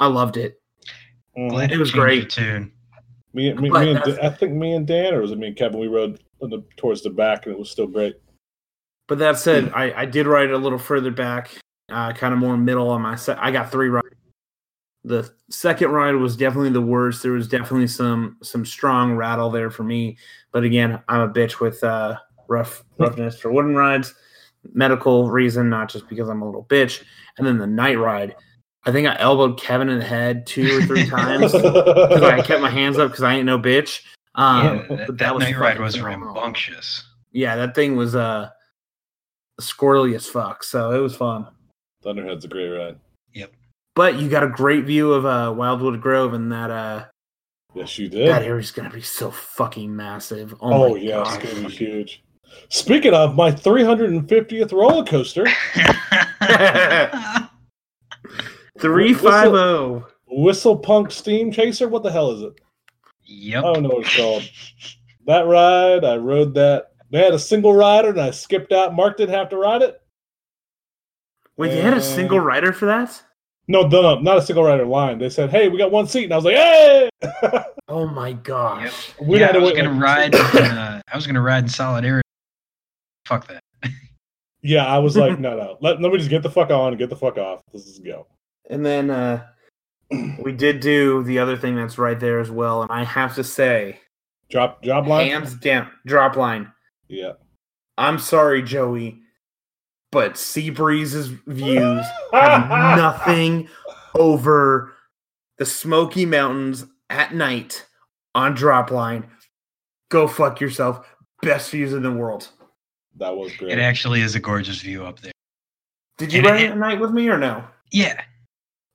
[0.00, 0.60] I loved it.
[1.38, 1.50] Mhm.
[1.50, 2.30] Glad It was great.
[2.30, 2.72] Tune.
[3.34, 5.56] Me, me, me and that's- I think me and Dan, or was it me and
[5.56, 5.78] Kevin?
[5.78, 8.16] We rode on the, towards the back, and it was still great.
[9.12, 11.50] But that said, I, I did ride it a little further back,
[11.90, 13.36] uh, kind of more middle on my set.
[13.38, 14.08] I got three rides.
[15.04, 17.22] The second ride was definitely the worst.
[17.22, 20.16] There was definitely some some strong rattle there for me.
[20.50, 22.16] But again, I'm a bitch with uh,
[22.48, 24.14] rough roughness for wooden rides.
[24.72, 27.04] Medical reason, not just because I'm a little bitch.
[27.36, 28.34] And then the night ride,
[28.86, 32.62] I think I elbowed Kevin in the head two or three times because I kept
[32.62, 34.06] my hands up because I ain't no bitch.
[34.36, 36.32] Um, yeah, that, but that, that was night ride was phenomenal.
[36.32, 37.04] rambunctious.
[37.32, 38.48] yeah, that thing was uh
[39.60, 40.64] squirrely as fuck.
[40.64, 41.46] So it was fun.
[42.02, 42.96] Thunderhead's a great ride.
[43.34, 43.52] Yep.
[43.94, 47.04] But you got a great view of uh Wildwood Grove and that uh
[47.74, 48.28] Yes, you did.
[48.28, 50.54] that area's gonna be so fucking massive.
[50.60, 52.22] Oh, Oh, my yeah, it's gonna be huge.
[52.68, 55.46] Speaking of my 350th roller coaster,
[58.78, 60.06] Three five oh.
[60.26, 61.88] Whistle Punk Steam Chaser.
[61.88, 62.54] What the hell is it?
[63.24, 63.64] yep.
[63.64, 64.42] I don't know what it's called.
[65.26, 66.91] That ride, I rode that.
[67.12, 68.94] They had a single rider, and I skipped out.
[68.94, 70.00] Mark didn't have to ride it.
[71.56, 73.22] Wait, they had a single rider for that?
[73.68, 75.18] No, no, no, not a single rider line.
[75.18, 77.10] They said, "Hey, we got one seat," and I was like, "Hey!"
[77.88, 79.12] Oh my gosh.
[79.20, 80.34] we yeah, had I to was wait, gonna like- ride.
[80.34, 82.26] In, uh, I was gonna ride in solidarity.
[83.26, 83.62] Fuck that.
[84.62, 86.98] Yeah, I was like, "No, no, let, let me just get the fuck on, and
[86.98, 87.60] get the fuck off.
[87.72, 88.26] Let's just go."
[88.70, 89.44] And then uh
[90.40, 93.44] we did do the other thing that's right there as well, and I have to
[93.44, 93.98] say,
[94.50, 95.26] Drop, job line.
[95.28, 96.72] hands down, drop line.
[97.12, 97.32] Yeah.
[97.98, 99.20] I'm sorry, Joey,
[100.10, 103.68] but Seabreeze's views have nothing
[104.14, 104.92] over
[105.58, 107.86] the Smoky Mountains at night
[108.34, 109.24] on Dropline.
[110.10, 111.06] Go fuck yourself.
[111.42, 112.48] Best views in the world.
[113.16, 113.72] That was great.
[113.72, 115.32] It actually is a gorgeous view up there.
[116.18, 117.64] Did you And ride it- it at night with me or no?
[117.90, 118.20] Yeah.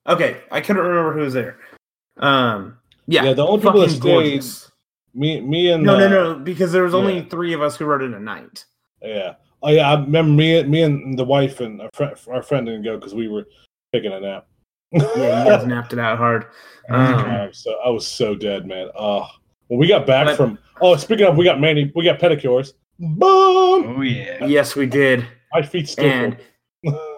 [0.08, 1.58] Okay, I couldn't remember who was there.
[2.16, 4.67] Um, yeah, Yeah, the only people that fucking stayed- gorgeous.
[5.18, 7.24] Me, me, and No, uh, no, no, because there was only yeah.
[7.28, 8.64] three of us who rode it a night.
[9.02, 9.34] Yeah.
[9.62, 12.84] Oh yeah, I remember me, me and the wife and our friend, our friend didn't
[12.84, 13.44] go because we were
[13.92, 14.46] taking a nap.
[14.92, 16.46] Yeah, you guys napped it out hard.
[16.90, 18.88] Um, I was so I was so dead, man.
[18.98, 19.26] Oh,
[19.66, 22.72] when we got back But- from oh, speaking of, we got mani, we got pedicures.
[22.98, 23.18] Boom!
[23.98, 24.42] Oh yeah.
[24.46, 26.06] yes, we did, My feet still.
[26.06, 26.36] and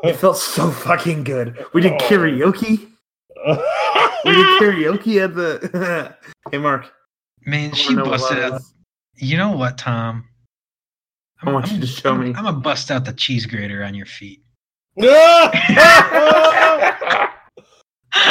[0.03, 1.65] it felt so fucking good.
[1.73, 1.99] We did Oh.
[1.99, 2.89] karaoke.
[4.25, 6.15] We did karaoke at the.
[6.51, 6.93] hey, Mark.
[7.47, 8.63] Man, she wanna know what busted it out.
[9.17, 10.25] You know what, Tom?
[11.43, 12.29] I want you to show I'm, me.
[12.29, 14.43] I'm gonna bust out the cheese grater on your feet.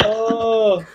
[0.04, 0.84] oh,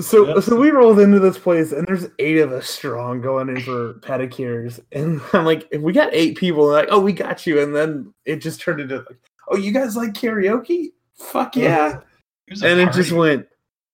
[0.00, 0.44] So, Yep.
[0.44, 3.94] so we rolled into this place, and there's eight of us strong going in for
[3.94, 7.76] pedicures, and I'm like, if we got eight people, like, oh, we got you, and
[7.76, 9.18] then it just turned into like,
[9.48, 10.92] oh, you guys like karaoke?
[11.14, 11.98] Fuck yeah!
[12.46, 13.46] It was a and it just went.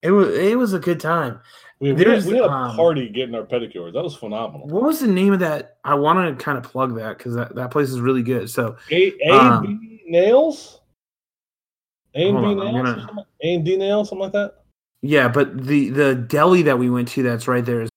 [0.02, 1.40] It was it was a good time.
[1.80, 3.92] We, we, had, we had a um, party getting our pedicures.
[3.92, 4.66] That was phenomenal.
[4.66, 5.76] What was the name of that?
[5.84, 8.50] I want to kind of plug that because that, that place is really good.
[8.50, 10.80] So A A Um, B nails.
[12.14, 13.06] A and B on, nails.
[13.06, 14.54] gonna- A and D nails, something like that.
[15.02, 17.90] yeah, but the the deli that we went to that's right there is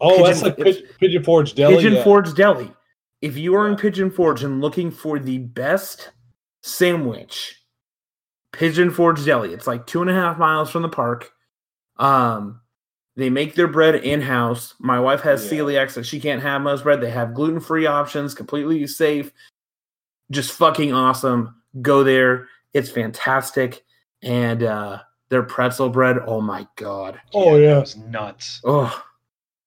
[0.00, 1.76] Oh, Pigeon- that's like Pigeon, Pigeon Forge Deli.
[1.76, 2.04] Pigeon yeah.
[2.04, 2.72] Forge Deli.
[3.20, 6.10] If you are in Pigeon Forge and looking for the best
[6.62, 7.62] sandwich,
[8.52, 9.52] Pigeon Forge Deli.
[9.52, 11.32] It's like two and a half miles from the park.
[11.96, 12.60] Um,
[13.18, 14.74] they make their bread in house.
[14.78, 15.58] My wife has Yeah.
[15.58, 17.00] celiac, so she can't have most bread.
[17.00, 19.32] They have gluten free options, completely safe.
[20.30, 21.56] Just fucking awesome.
[21.82, 22.46] Go there.
[22.74, 23.84] It's fantastic.
[24.22, 25.00] And uh
[25.30, 26.18] their pretzel bread.
[26.26, 27.20] Oh my god.
[27.34, 27.78] Oh, that yeah.
[27.80, 28.60] was nuts.
[28.64, 29.04] Oh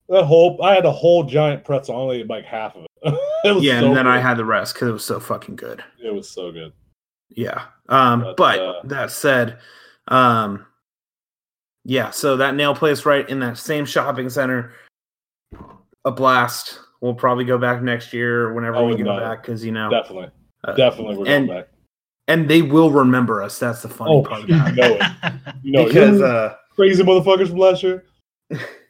[0.08, 1.96] That whole I had a whole giant pretzel.
[1.96, 2.90] I only ate like half of it.
[3.44, 5.58] it was yeah, so and then I had the rest because it was so fucking
[5.58, 5.84] good.
[6.02, 6.72] it was so good.
[7.30, 7.66] Yeah.
[7.90, 9.58] Um, But, but uh, that said,
[10.08, 10.66] um,
[11.84, 14.74] yeah, so that nail place right in that same shopping center,
[16.06, 16.80] a blast.
[17.02, 19.72] We'll probably go back next year whenever I we would go love back because you
[19.72, 20.30] know, Definitely.
[20.64, 21.70] Uh, Definitely, we're and- going back.
[22.28, 23.58] and they will remember us.
[23.58, 24.76] That's the funny Oh, part you about it.
[24.76, 25.34] know it.
[25.64, 28.04] You know, because you uh, crazy motherfuckers from last year.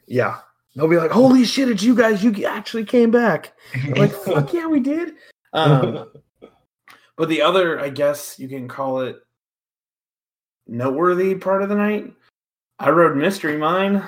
[0.06, 0.38] yeah,
[0.76, 2.22] they'll be like, "Holy shit, it's you guys!
[2.22, 5.14] You actually came back!" I'm like, "Fuck yeah, we did."
[5.54, 6.10] Um,
[7.16, 9.16] but the other, I guess you can call it
[10.66, 12.12] noteworthy part of the night.
[12.82, 14.06] I rode Mystery Mine.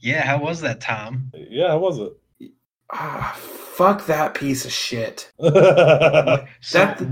[0.00, 1.30] yeah, how was that, Tom?
[1.34, 2.12] yeah, how was it?
[2.92, 5.30] Ah, fuck that piece of shit.
[5.38, 7.02] So, That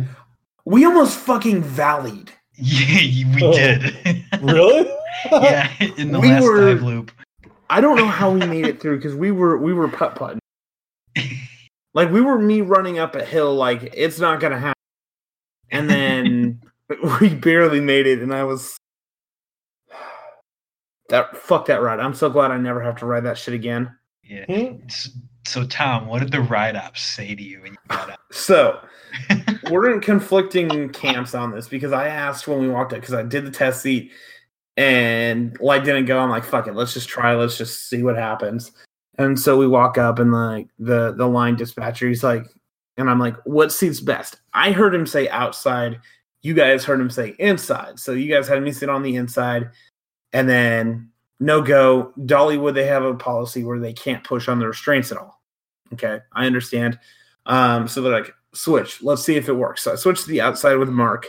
[0.64, 2.30] we almost fucking valleyed.
[2.54, 3.52] yeah, we Oh.
[3.52, 4.24] did.
[4.42, 4.90] really?
[5.30, 7.12] yeah, in the We last were- dive loop.
[7.70, 10.38] I don't know how we made it through because we were we were putt putting.
[11.94, 14.74] Like we were me running up a hill like it's not gonna happen.
[15.70, 16.60] And then
[17.20, 18.76] we barely made it and I was
[21.08, 22.00] that fuck that ride.
[22.00, 23.94] I'm so glad I never have to ride that shit again.
[24.22, 24.44] Yeah.
[24.46, 24.76] Hmm?
[25.46, 28.18] So, Tom, what did the ride ops say to you when you got out?
[28.32, 28.80] So
[29.70, 33.22] we're in conflicting camps on this because I asked when we walked up because I
[33.22, 34.10] did the test seat
[34.76, 36.18] and light didn't go.
[36.18, 38.72] I'm like, fuck it, let's just try, let's just see what happens.
[39.16, 42.46] And so we walk up and like the the line dispatcher, he's like,
[42.96, 44.40] and I'm like, what seat's best?
[44.52, 46.00] I heard him say outside.
[46.42, 47.98] You guys heard him say inside.
[47.98, 49.70] So you guys had me sit on the inside,
[50.34, 51.08] and then
[51.40, 52.12] no go.
[52.18, 55.40] Dollywood, they have a policy where they can't push on the restraints at all.
[55.94, 56.98] Okay, I understand.
[57.46, 59.02] Um, so they're like, switch.
[59.02, 59.82] Let's see if it works.
[59.82, 61.28] So I switch to the outside with Mark,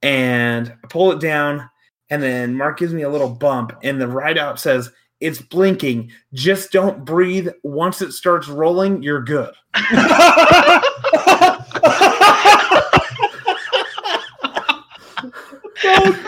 [0.00, 1.68] and I pull it down,
[2.08, 6.12] and then Mark gives me a little bump, and the ride out says it's blinking.
[6.32, 7.48] Just don't breathe.
[7.64, 9.52] Once it starts rolling, you're good.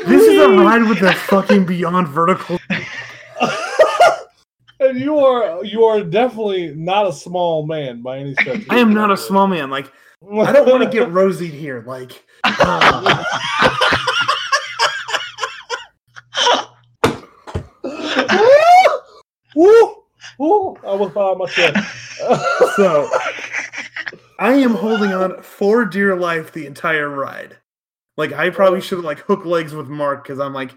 [0.06, 2.58] This is a ride with the fucking beyond vertical.
[4.80, 8.64] and you are you are definitely not a small man by any stretch.
[8.68, 9.70] I am not a small man.
[9.70, 11.84] Like I don't want to get rosied here.
[11.86, 13.24] Like uh,
[19.54, 19.96] Woo!
[20.38, 20.76] Woo!
[20.86, 21.76] I was by my chest.
[22.74, 23.10] so,
[24.38, 27.58] I am holding on for dear life the entire ride.
[28.28, 30.72] Like I probably should have like hook legs with Mark because I'm like,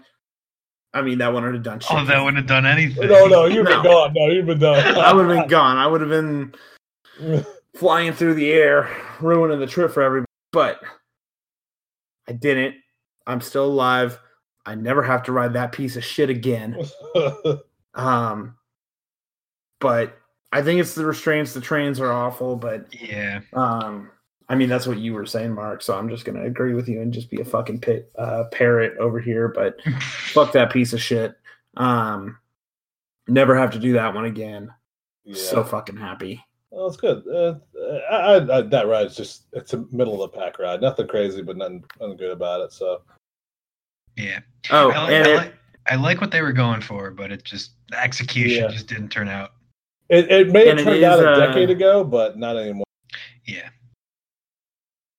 [0.92, 1.90] I mean that wouldn't have done shit.
[1.96, 3.08] Oh, that wouldn't have done anything.
[3.08, 3.82] no, no, you've No.
[3.82, 4.12] been gone.
[4.14, 4.96] No, you've been done.
[4.98, 5.76] I would have been gone.
[5.76, 6.54] I would have been
[7.76, 8.90] flying through the air,
[9.20, 10.26] ruining the trip for everybody.
[10.52, 10.80] But
[12.28, 12.74] I didn't.
[13.26, 14.18] I'm still alive.
[14.64, 16.76] I never have to ride that piece of shit again.
[17.94, 18.56] Um,
[19.80, 20.18] but
[20.52, 21.54] I think it's the restraints.
[21.54, 23.40] The trains are awful, but Yeah.
[23.54, 24.10] um,
[24.48, 25.82] I mean that's what you were saying, Mark.
[25.82, 28.96] So I'm just gonna agree with you and just be a fucking pit uh, parrot
[28.98, 29.48] over here.
[29.48, 31.36] But fuck that piece of shit.
[31.76, 32.38] Um,
[33.28, 34.72] never have to do that one again.
[35.24, 35.34] yeah.
[35.34, 36.44] So fucking happy.
[36.70, 37.26] well, it's good.
[37.26, 37.54] Uh,
[38.10, 40.80] I, I, I, that ride's just it's a middle of the pack ride.
[40.80, 42.72] Nothing crazy, but nothing, nothing good about it.
[42.72, 43.02] So
[44.16, 44.40] Yeah.
[44.70, 45.54] Oh, I, like, and I, it, like,
[45.88, 48.68] I like what they were going for, but it just the execution Yeah.
[48.70, 49.52] just didn't turn out.
[50.08, 52.84] it, it may have And turned is, out a uh, decade ago, but not anymore.
[53.44, 53.68] Yeah.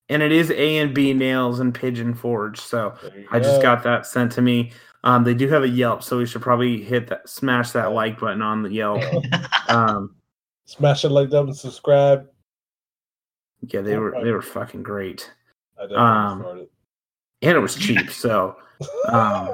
[0.09, 2.59] And it is A and B nails and Pigeon Forge.
[2.59, 2.93] So
[3.31, 4.71] I just got that sent to me.
[5.03, 8.19] Um, they do have a Yelp, so we should probably hit that, smash that like
[8.19, 9.01] button on the Yelp.
[9.69, 10.15] Um,
[10.65, 12.25] smash it like that and subscribe.
[13.61, 15.29] yeah, they were they were fucking great,
[15.93, 16.67] Um, started.
[17.41, 18.09] and it was cheap.
[18.11, 18.55] So
[19.09, 19.53] um,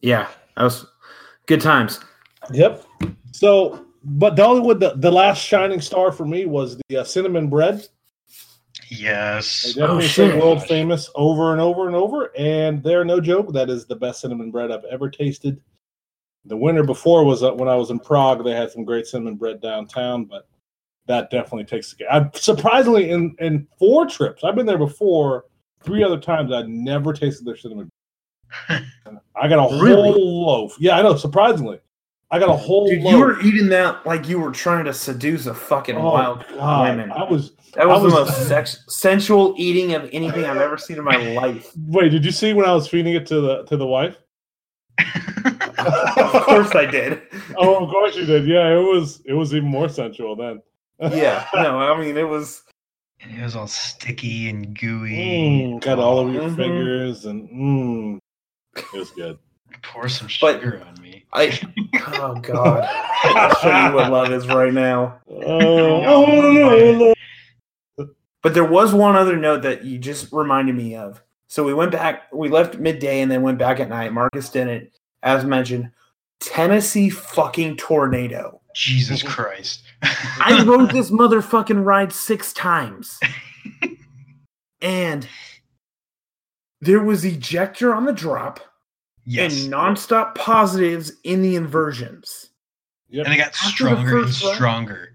[0.00, 0.86] yeah, that was
[1.46, 2.00] good times.
[2.52, 2.84] Yep.
[3.32, 7.86] So, but Dollywood, the, the last shining star for me was the uh, cinnamon bread.
[8.90, 9.62] They Yes.
[9.74, 10.36] definitely Oh, say shit.
[10.38, 13.52] world famous over and over and over, and they're no joke.
[13.52, 15.60] That is the best cinnamon bread I've ever tasted.
[16.44, 18.44] The winter before was uh, when I was in Prague.
[18.44, 20.48] They had some great cinnamon bread downtown, but
[21.06, 22.08] that definitely takes the cake.
[22.10, 25.44] I surprisingly in in four trips I've been there before.
[25.84, 27.88] Three other times I never tasted their cinnamon.
[28.68, 28.88] bread.
[29.36, 30.12] I got a Really?
[30.12, 30.76] whole loaf.
[30.78, 31.16] Yeah, I know.
[31.16, 31.80] Surprisingly,
[32.32, 33.12] I got a whole Dude, loaf.
[33.12, 36.88] you were eating that like you were trying to seduce a fucking Oh, wild God.
[36.88, 37.12] women.
[37.12, 37.52] I was.
[37.74, 41.04] That was, I was- the most sex- sensual eating of anything I've ever seen in
[41.04, 41.70] my life.
[41.86, 44.16] Wait, did you see when I was feeding it to the to the wife?
[45.78, 47.22] of course I did.
[47.56, 48.46] Oh, of course you did.
[48.46, 50.62] Yeah, it was it was even more sensual then.
[51.00, 52.62] Yeah, no, I mean it was.
[53.20, 55.10] And it was all sticky and gooey.
[55.78, 56.56] Mm, got all over your Mhm.
[56.56, 58.18] fingers and mm,
[58.76, 59.38] it was good.
[59.82, 61.11] Pour some But- sugar on me.
[61.32, 61.58] I.
[62.18, 62.86] Oh God,
[63.24, 65.20] I'll show you what love is right now.
[65.28, 67.14] Oh, oh, oh,
[67.98, 68.06] oh
[68.42, 71.22] But there was one other note that you just reminded me of.
[71.48, 74.12] So we went back, we left midday and then went back at night.
[74.12, 74.90] Marcus didn't,
[75.22, 75.90] as mentioned,
[76.40, 78.60] Tennessee fucking tornado.
[78.74, 79.82] Jesus Christ.
[80.02, 83.20] I rode this motherfucking ride six times.
[84.80, 85.28] and
[86.80, 88.60] there was ejector on the drop
[89.24, 89.62] Yes.
[89.64, 92.50] and nonstop positives in the inversions.
[93.08, 93.26] Yep.
[93.26, 95.08] and it got After stronger and first run- stronger.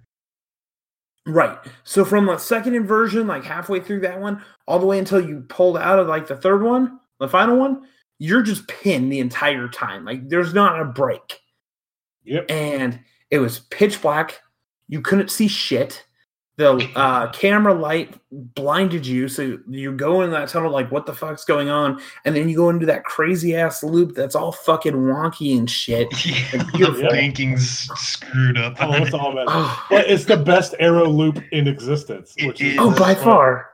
[1.25, 1.57] Right.
[1.83, 5.41] So from the second inversion, like halfway through that one, all the way until you
[5.49, 7.83] pulled out of like the third one, the final one,
[8.19, 10.05] you're just pinned the entire time.
[10.05, 11.39] Like there's not a break.
[12.23, 12.45] Yep.
[12.49, 12.99] And
[13.29, 14.39] it was pitch black.
[14.87, 16.05] You couldn't see shit.
[16.57, 21.13] The uh, camera light blinded you, so you go in that tunnel like, "What the
[21.13, 24.93] fuck's going on?" And then you go into that crazy ass loop that's all fucking
[24.93, 26.07] wonky and shit.
[26.73, 28.75] Yeah, the banking's screwed up.
[28.79, 29.45] Oh, it's all bad.
[29.47, 32.33] Oh, But it's the best arrow loop in existence.
[32.43, 32.79] Which is is.
[32.81, 33.23] oh, by fun.
[33.23, 33.69] far.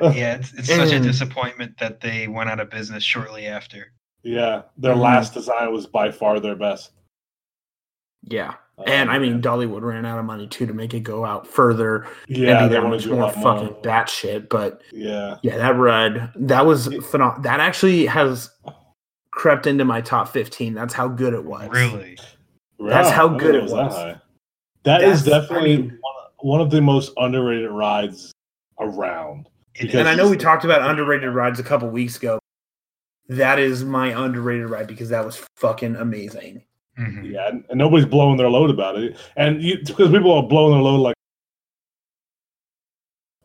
[0.00, 3.92] Oh, yeah, it's, it's such a disappointment that they went out of business shortly after.
[4.22, 5.00] Yeah, their Mhm.
[5.00, 6.92] last design was by far their best.
[8.22, 8.54] Yeah.
[8.80, 9.38] Um, And I mean, yeah.
[9.40, 12.68] Dollywood ran out of money too to make it go out further yeah, and be
[12.68, 13.82] they that want much to do more lot fucking more.
[13.82, 14.48] batshit.
[14.48, 17.42] But Yeah, yeah, that ride that was phenomenal.
[17.42, 18.50] That actually has
[19.32, 20.74] crept into my top fifteen.
[20.74, 21.68] That's how good it was.
[21.70, 22.16] Really?
[22.78, 23.94] That's Wow, how I good it was.
[23.94, 24.16] high.
[24.84, 25.98] That is That's- I definitely mean-
[26.38, 28.32] one, of, the most underrated rides
[28.80, 29.46] around.
[29.78, 32.38] And I know we talked about underrated rides a couple weeks ago.
[33.28, 36.62] That is my underrated ride because that was fucking amazing.
[37.00, 37.32] Mhm.
[37.32, 39.16] Yeah, and, and nobody's blowing their load about it.
[39.36, 41.14] And you, because people are blowing their load like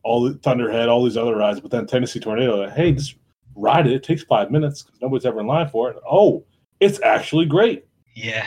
[0.03, 3.16] all the Thunderhead, all these other rides, but then Tennessee Tornado, like, hey, just
[3.56, 3.93] ride it.
[3.93, 5.97] It takes five minutes because nobody's ever in line for it.
[6.10, 6.43] Oh,
[6.80, 7.88] it's actually great.
[8.14, 8.45] Yeah.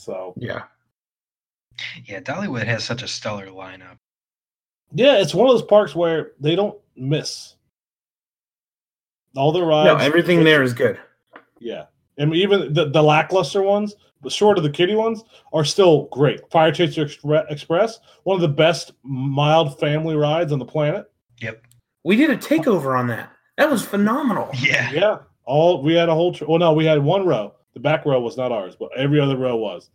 [0.00, 0.64] So Yeah.
[2.04, 3.98] Yeah, Dollywood has such a stellar lineup.
[4.92, 7.54] yeah, it's one of those parks where they don't miss.
[9.36, 9.86] All the rides.
[9.86, 10.98] No, everything there is good.
[11.60, 11.84] Yeah.
[12.20, 16.06] I mean, even the, the lackluster ones, the short of the kitty ones, are still
[16.06, 16.40] great.
[16.50, 17.08] Fire Chaser
[17.48, 21.10] Express, one of the best mild family rides on the planet.
[21.40, 21.62] Yep.
[22.04, 23.30] We did a takeover on that.
[23.56, 24.50] That was phenomenal.
[24.60, 24.90] Yeah.
[24.90, 25.18] Yeah.
[25.44, 26.32] All we had a whole.
[26.34, 27.54] Tr- well, no, we had one row.
[27.74, 29.88] The back row was not ours, but every other row was.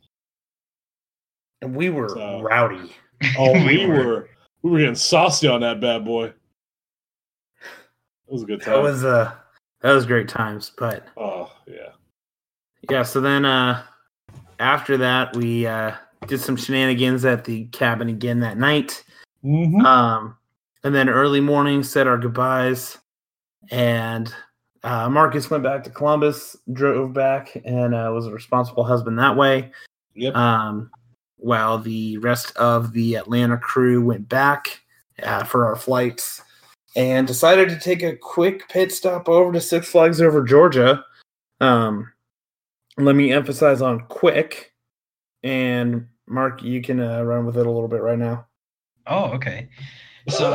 [1.61, 2.91] And we were So- rowdy.
[3.38, 4.28] Oh, we, were.
[4.63, 6.26] we were getting saucy on that bad boy.
[6.26, 6.34] It
[8.28, 8.71] was a good time.
[8.71, 8.84] That time.
[8.84, 9.32] was uh
[9.82, 10.71] that was great times.
[10.78, 11.89] But oh yeah.
[12.89, 13.84] Yeah, so then uh
[14.59, 15.93] after that we uh
[16.27, 19.03] did some shenanigans at the cabin again that night.
[19.43, 19.86] Mm-hmm.
[19.86, 20.38] Um
[20.84, 22.97] and then early morning said our goodbyes
[23.71, 24.34] and
[24.84, 29.38] uh, Marcus went back to Columbus, drove back, and uh, was a responsible husband that
[29.38, 29.71] way.
[30.15, 30.36] Yep.
[30.36, 30.91] Um,
[31.38, 34.81] while the rest of the Atlanta crew went back
[35.21, 36.41] uh, for our flights
[36.95, 41.03] and decided to take a quick pit stop over to Six Flags over Georgia.
[41.59, 42.11] Um,
[42.97, 44.73] let me emphasize on quick.
[45.43, 48.47] And Mark, you can uh, run with it a little bit right now.
[49.07, 49.67] Oh, okay.
[50.29, 50.51] So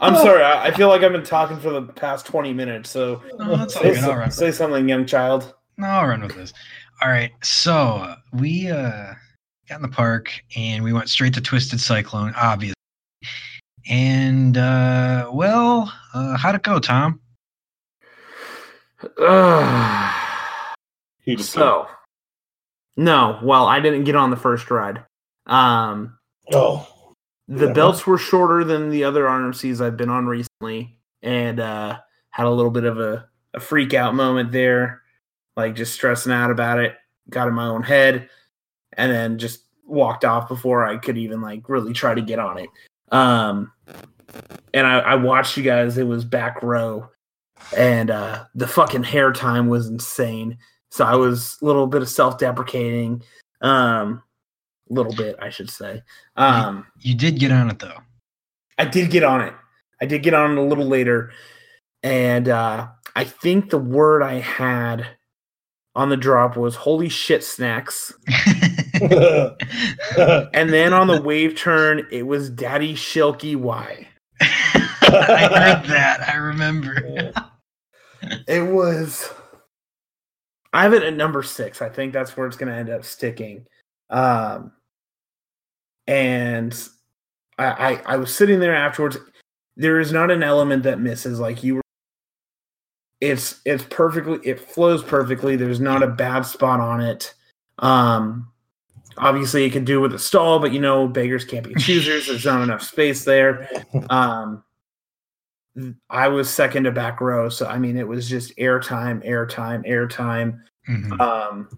[0.00, 2.90] I'm sorry, I, I feel like I've been talking for the past 20 minutes.
[2.90, 3.98] So No, say, good.
[4.04, 5.54] I'll so- say something, young child.
[5.76, 6.52] No, I'll run with this.
[7.02, 7.30] All right.
[7.44, 9.14] So uh, we uh,
[9.68, 12.74] got in the park and we went straight to Twisted Cyclone, obviously.
[13.88, 17.20] And uh, well, uh, how'd it go, Tom?
[21.28, 21.86] He just so,
[22.96, 25.04] no, well, I didn't get on the first ride.
[25.44, 26.18] Um,
[26.52, 26.88] oh
[27.48, 27.72] the Yeah.
[27.74, 31.98] belts were shorter than the other RMCs I've been on recently, and uh,
[32.30, 35.02] had a little bit of a, a freak out moment there,
[35.54, 36.96] like just stressing out about it.
[37.28, 38.30] Got in my own head,
[38.94, 42.56] and then just walked off before I could even like really try to get on
[42.58, 42.70] it.
[43.10, 43.70] Um,
[44.72, 45.98] and I, I watched you guys.
[45.98, 47.10] It was back row,
[47.76, 50.56] and uh, the fucking hair time was insane.
[50.90, 53.22] So I was a little bit of self deprecating,
[53.60, 54.22] um,
[54.88, 56.02] little bit I should say.
[56.36, 57.98] Um, You did get on it though.
[58.78, 59.54] I did get on it.
[60.00, 61.32] I did get on it a little later,
[62.02, 62.86] and uh,
[63.16, 65.06] I think the word I had
[65.96, 68.14] on the drop was "holy shit snacks,"
[69.00, 69.52] and
[70.72, 74.06] then on the wave turn it was "daddy Schilke why."
[74.40, 76.28] I heard that.
[76.28, 77.32] I remember.
[78.46, 79.28] It was.
[80.72, 81.80] I have it at number six.
[81.80, 83.66] I think that's where it's going to end up sticking.
[84.10, 84.72] Um,
[86.06, 86.76] and
[87.58, 89.16] I, I, I was sitting there afterwards.
[89.76, 91.40] There is not an element that misses.
[91.40, 91.82] Like you were,
[93.20, 94.38] it's it's perfectly.
[94.44, 95.56] It flows perfectly.
[95.56, 97.34] There's not a bad spot on it.
[97.78, 98.50] Um,
[99.18, 102.26] obviously it can do with a stall, but you know beggars can't be choosers.
[102.26, 103.68] There's not enough space there.
[104.10, 104.64] Um,
[106.10, 110.60] I was second to back row, so I mean it was just airtime, airtime, airtime.
[110.88, 111.20] Mhm.
[111.20, 111.68] Um,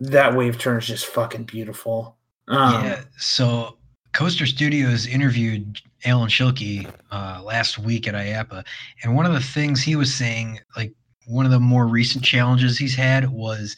[0.00, 2.16] that wave turn is just fucking beautiful.
[2.48, 3.00] Um, yeah.
[3.18, 3.78] So
[4.12, 8.64] Coaster Studios interviewed Alan Schilke uh, last week at IAAPA,
[9.02, 10.92] and one of the things he was saying, like
[11.26, 13.76] one of the more recent challenges he's had, was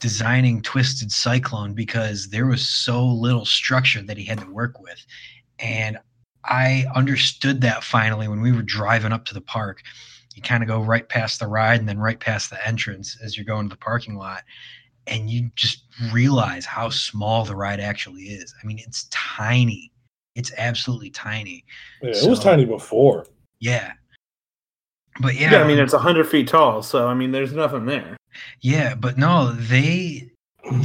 [0.00, 5.04] designing Twisted Cyclone because there was so little structure that he had to work with,
[5.58, 5.98] and
[6.48, 9.82] I understood that finally when we were driving up to the park.
[10.34, 13.36] You kind of go right past the ride and then right past the entrance as
[13.36, 14.44] you're going to the parking lot
[15.08, 18.54] and you just realize how small the ride actually is.
[18.62, 19.90] I mean, it's tiny.
[20.34, 21.64] It's absolutely tiny.
[22.02, 23.26] Yeah, so, it was tiny before.
[23.60, 23.92] Yeah.
[25.20, 26.82] But yeah, yeah I mean, it's 100 feet tall.
[26.82, 28.16] So, I mean, there's nothing there.
[28.60, 28.94] Yeah.
[28.94, 30.30] But no, they,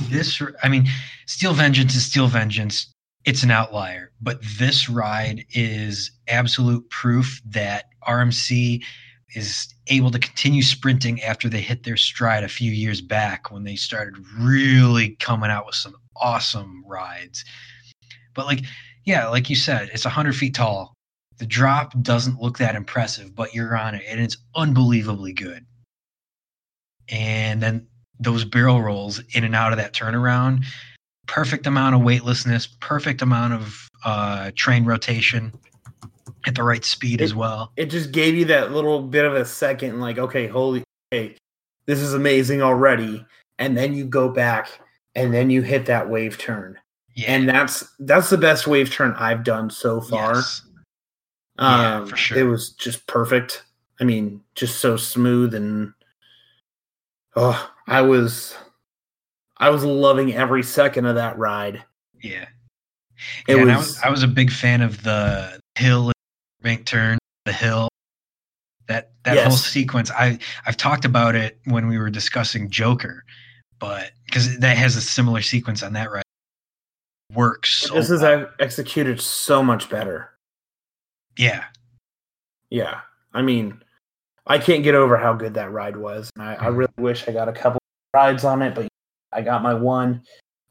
[0.09, 0.87] this, I mean,
[1.27, 2.92] Steel Vengeance is Steel Vengeance.
[3.25, 4.11] It's an outlier.
[4.21, 8.83] But this ride is absolute proof that RMC
[9.35, 13.63] is able to continue sprinting after they hit their stride a few years back when
[13.63, 17.43] they started really coming out with some awesome rides.
[18.33, 18.61] But like,
[19.05, 20.93] yeah, like you said, it's 100 feet tall.
[21.37, 25.65] The drop doesn't look that impressive, but you're on it and it's unbelievably good.
[27.09, 27.87] And then
[28.19, 30.65] those barrel rolls in and out of that turnaround,
[31.27, 35.53] perfect amount of weightlessness, perfect amount of uh, train rotation
[36.45, 37.71] at the right speed it, as well.
[37.77, 41.35] It just gave you that little bit of a second, like, okay, holy, hey,
[41.85, 43.25] this is amazing already.
[43.59, 44.69] And then you go back
[45.15, 46.77] and then you hit that wave turn.
[47.15, 47.33] Yeah.
[47.33, 50.35] And that's that's the best wave turn I've done so far.
[50.35, 50.61] Yes.
[51.59, 52.37] Um, yeah, for sure.
[52.39, 53.63] It was just perfect.
[53.99, 55.93] I mean, just so smooth and
[57.35, 58.55] oh, I was
[59.63, 61.81] I was loving every second of that ride.
[62.21, 62.47] Yeah.
[63.47, 66.11] It yeah, was, I was I was a big fan of the hill
[66.61, 67.87] bank turn, the hill.
[68.89, 69.47] That that yes.
[69.47, 73.23] whole sequence, I I've talked about it when we were discussing Joker,
[73.79, 76.23] but because that has a similar sequence on that ride.
[77.33, 77.83] Works.
[77.87, 78.49] So this is well.
[78.59, 80.31] executed so much better.
[81.37, 81.63] Yeah.
[82.69, 82.99] Yeah.
[83.33, 83.81] I mean,
[84.45, 86.29] I can't get over how good that ride was.
[86.37, 86.75] I, I mm-hmm.
[86.75, 87.79] really wish I got a couple
[88.13, 88.89] rides on it, but
[89.35, 90.23] I got my one.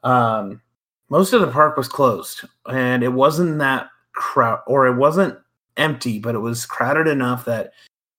[0.02, 0.60] Um,
[1.08, 5.38] most of the park was closed, and it wasn't that crowd, or it wasn't
[5.76, 7.72] empty, but it was crowded enough that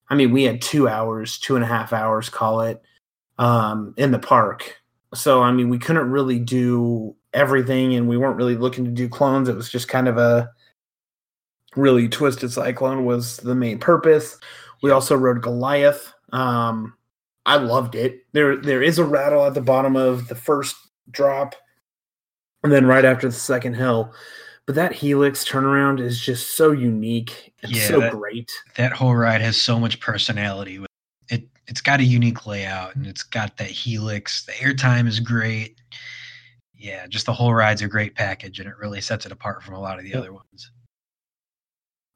[0.10, 2.82] I mean, we had two hours, two and a half hours, call it,
[3.40, 4.80] um, in the park.
[5.14, 9.10] So I mean, we couldn't really do everything, and we weren't really looking to do
[9.10, 9.49] clones.
[9.49, 10.49] It was just kind of a
[11.76, 14.38] really twisted cyclone was the main purpose.
[14.82, 16.14] We also rode Goliath.
[16.32, 16.94] Um,
[17.45, 18.26] I loved it.
[18.32, 20.76] There, there is a rattle at the bottom of the first
[21.11, 21.56] drop,
[22.64, 24.14] and then right after the second hill,
[24.65, 28.52] but that helix turnaround is just so unique and yeah, so that, great.
[28.78, 30.84] That whole ride has so much personality.
[31.30, 34.45] It, it's got a unique layout and it's got that helix.
[34.45, 35.82] The airtime is great.
[36.74, 39.76] Yeah, just the whole ride's a great package, and it really sets it apart from
[39.76, 40.72] a lot of the other ones.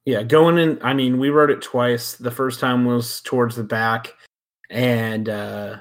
[0.03, 0.77] Yeah, going in.
[0.81, 2.15] I mean, we rode it twice.
[2.15, 4.13] The first time was towards the back,
[4.69, 5.77] and uh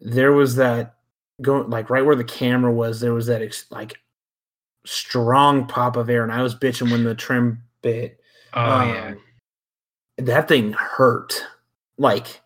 [0.00, 0.96] there was that
[1.40, 3.00] going like right where the camera was.
[3.00, 3.98] There was that ex- like
[4.86, 8.20] strong pop of air, and I was bitching when the trim bit.
[8.54, 9.14] Oh um, yeah,
[10.18, 11.44] that thing hurt.
[11.98, 12.40] Like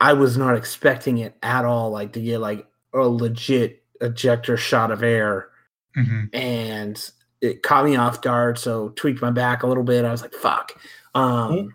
[0.00, 1.90] I was not expecting it at all.
[1.90, 5.48] Like to get like a legit ejector shot of air,
[5.96, 6.24] mm-hmm.
[6.34, 8.58] and it caught me off guard.
[8.58, 10.04] So tweaked my back a little bit.
[10.04, 10.72] I was like, "Fuck."
[11.14, 11.74] Um.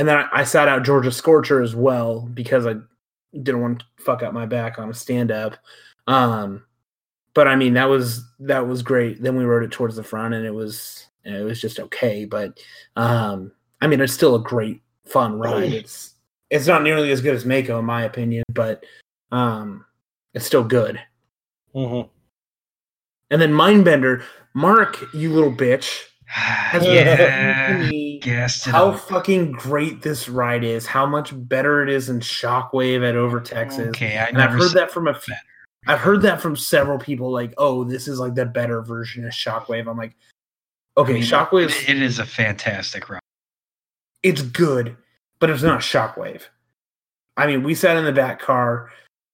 [0.00, 2.76] And then I, I sat out Georgia Scorcher as well because I
[3.34, 5.58] didn't want to fuck up my back on a stand up.
[6.06, 6.64] Um,
[7.34, 9.22] but I mean that was that was great.
[9.22, 12.24] Then we rode it towards the front, and it was it was just okay.
[12.24, 12.58] But
[12.96, 13.52] um,
[13.82, 15.74] I mean, it's still a great fun ride.
[15.74, 16.14] It's
[16.48, 18.82] it's not nearly as good as Mako in my opinion, but
[19.32, 19.84] um,
[20.32, 20.98] it's still good.
[21.74, 22.08] Mm-hmm.
[23.30, 24.24] And then Mindbender,
[24.54, 26.04] Mark, you little bitch.
[26.24, 27.90] Has yeah,
[28.64, 33.40] how fucking great this ride is, how much better it is than Shockwave at Over
[33.40, 33.88] Texas.
[33.88, 35.34] Okay, I and I've heard that from a few.
[35.86, 39.32] I've heard that from several people, like, "Oh, this is like the better version of
[39.32, 40.14] Shockwave." I'm like,
[40.96, 41.88] okay, I mean, Shockwave.
[41.88, 43.20] It is a fantastic ride.
[44.22, 44.96] It's good,
[45.38, 46.42] but it's not Shockwave.
[47.36, 48.90] I mean, we sat in the back car.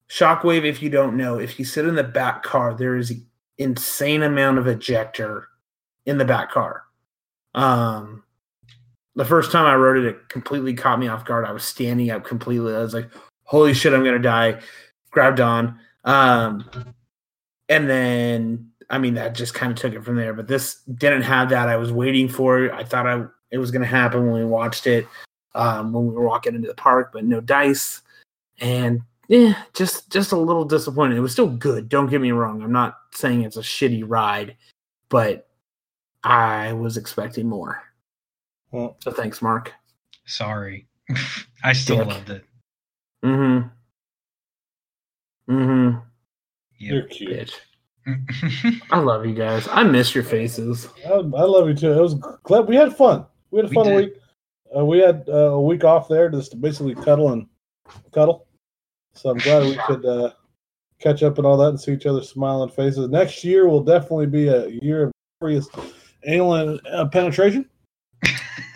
[0.08, 3.12] Shockwave, if you don't know, if you sit in the back car, there is
[3.58, 5.48] insane amount of ejector
[6.04, 6.84] in the back car.
[7.54, 8.22] Um,
[9.16, 11.44] the first time I rode it, it completely caught me off guard.
[11.44, 12.74] I was standing up completely.
[12.74, 13.10] I was like,
[13.44, 14.60] "Holy shit, I'm gonna die!"
[15.10, 15.78] Grabbed on.
[16.04, 16.70] Um,
[17.68, 20.34] and then I mean that just kind of took it from there.
[20.34, 21.68] But this didn't have that.
[21.68, 22.72] I was waiting for it.
[22.72, 25.06] I thought I it was going to happen when we watched it
[25.54, 28.02] um, when we were walking into the park, but no dice.
[28.60, 31.16] And yeah, just just a little disappointed.
[31.16, 31.88] It was still good.
[31.88, 32.62] Don't get me wrong.
[32.62, 34.56] I'm not saying it's a shitty ride,
[35.08, 35.48] but
[36.22, 37.82] I was expecting more.
[38.72, 39.72] Well, So thanks, Mark.
[40.26, 40.86] Sorry.
[41.64, 42.06] I still Dick.
[42.08, 42.44] loved it.
[43.24, 43.68] Mm-hmm.
[45.52, 45.98] Mm-hmm.
[46.78, 47.30] you're cute.
[48.06, 48.82] Bitch.
[48.92, 49.66] I love you guys.
[49.70, 50.88] I miss your faces.
[51.06, 51.92] I, I love you too.
[51.92, 52.14] It was
[52.44, 53.26] glad we had fun.
[53.50, 53.96] We had a fun did.
[53.96, 54.14] week.
[54.76, 57.46] Uh, we had uh, a week off there just to basically cuddle and
[58.12, 58.46] cuddle.
[59.14, 60.32] So I'm glad we could uh,
[61.00, 63.08] catch up and all that and see each other's smiling faces.
[63.08, 65.68] Next year will definitely be a year of glorious
[66.24, 67.68] anal uh, penetration.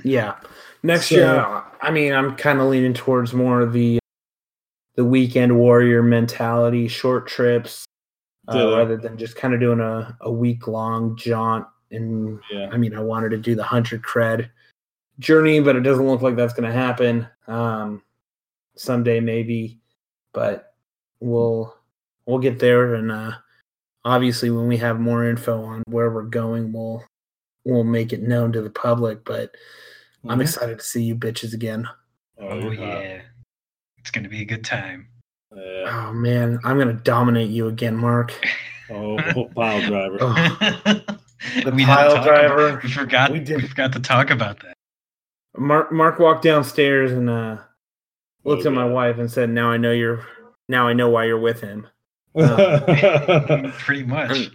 [0.05, 0.35] Yeah.
[0.83, 3.99] Next So- year, I mean, I'm kind of leaning towards more of the
[4.97, 7.85] the weekend warrior mentality, short trips,
[8.49, 11.67] uh, rather than just kind of doing a, a week long jaunt.
[11.91, 12.69] And Yeah.
[12.73, 14.51] I mean, I wanted to do the hundred cred
[15.19, 17.27] journey, but it doesn't look like that's going to happen.
[17.47, 18.03] Um,
[18.77, 19.81] someday maybe,
[20.33, 20.75] but
[21.21, 21.75] we'll
[22.27, 22.95] we'll get there.
[22.95, 23.33] And uh,
[24.05, 27.05] obviously, when we have more info on where we're going, we'll
[27.65, 29.25] we'll make it known to the public.
[29.25, 29.55] But
[30.29, 31.89] I'm excited to see you bitches again.
[32.39, 33.03] oh you're hot.
[33.03, 33.21] yeah.
[33.99, 35.09] It's gonna be a good time.
[35.55, 36.09] Yeah.
[36.09, 38.33] Oh man, I'm gonna dominate you again, Mark.
[38.91, 39.19] Oh,
[39.55, 40.19] pile driver.
[40.21, 41.01] Oh.
[41.65, 42.69] The we pile driver.
[42.69, 43.31] About, we forgot.
[43.33, 43.67] We We, did.
[43.67, 44.75] forgot to talk about that.
[45.57, 47.57] Mark Mark walked downstairs and uh,
[48.45, 48.93] looked Oh, at my God.
[48.93, 50.23] wife and said, "Now I know you're.
[50.69, 51.87] Now I know why you're with him."
[52.37, 54.51] Pretty much.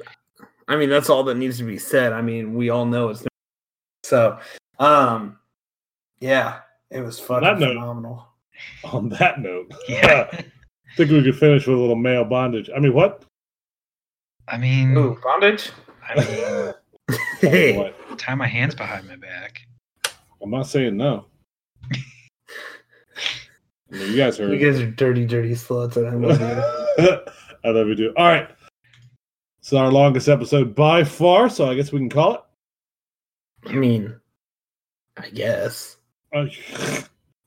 [0.67, 2.13] And, I mean, that's all that needs to be said.
[2.13, 3.23] I mean, we all know it's
[4.03, 4.39] so.
[4.79, 5.37] Um,
[6.19, 6.59] yeah,
[6.91, 8.27] it was fucking that note- phenomenal.
[8.85, 10.29] On that note, Yeah.
[10.33, 12.69] I think we could finish with a little male bondage.
[12.73, 13.25] I mean, what?
[14.47, 15.71] I mean, Ooh, bondage.
[16.07, 18.17] I mean, Hey, What?
[18.17, 19.61] tie my hands behind my back.
[20.41, 21.25] I'm not saying no.
[21.91, 21.97] I
[23.91, 24.51] mean, you guys heard.
[24.51, 27.17] you guys are dirty, dirty sluts, and I love you.
[27.63, 28.13] I love you too.
[28.17, 28.49] All right.
[29.65, 32.41] It's our longest episode by far, so I guess we can call it.
[33.67, 34.15] I mean,
[35.17, 35.97] I guess.
[36.31, 36.45] Uh,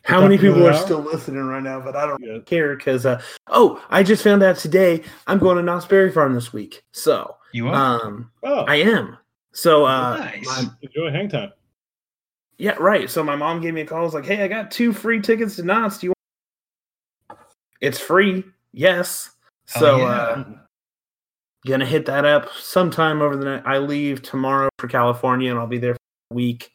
[0.03, 0.79] How many people are hour?
[0.85, 1.79] still listening right now?
[1.79, 2.39] But I don't yeah.
[2.45, 6.35] care because uh oh i just found out today i'm going to knott's berry farm
[6.35, 7.75] this week so You are?
[8.05, 9.17] um Oh, i am
[9.53, 10.45] so uh Nice.
[10.47, 11.53] my- enjoy hang time.
[12.57, 14.93] yeah right so my mom gave me a call was like hey i got two
[14.93, 16.13] free tickets to knott's do you
[17.29, 17.41] want
[17.81, 18.43] it's free
[18.73, 19.31] yes
[19.69, 20.05] Hell so yeah.
[20.07, 20.45] uh
[21.69, 25.67] gonna hit that up sometime over the night i leave tomorrow for california and i'll
[25.67, 26.01] be there for
[26.33, 26.73] a week.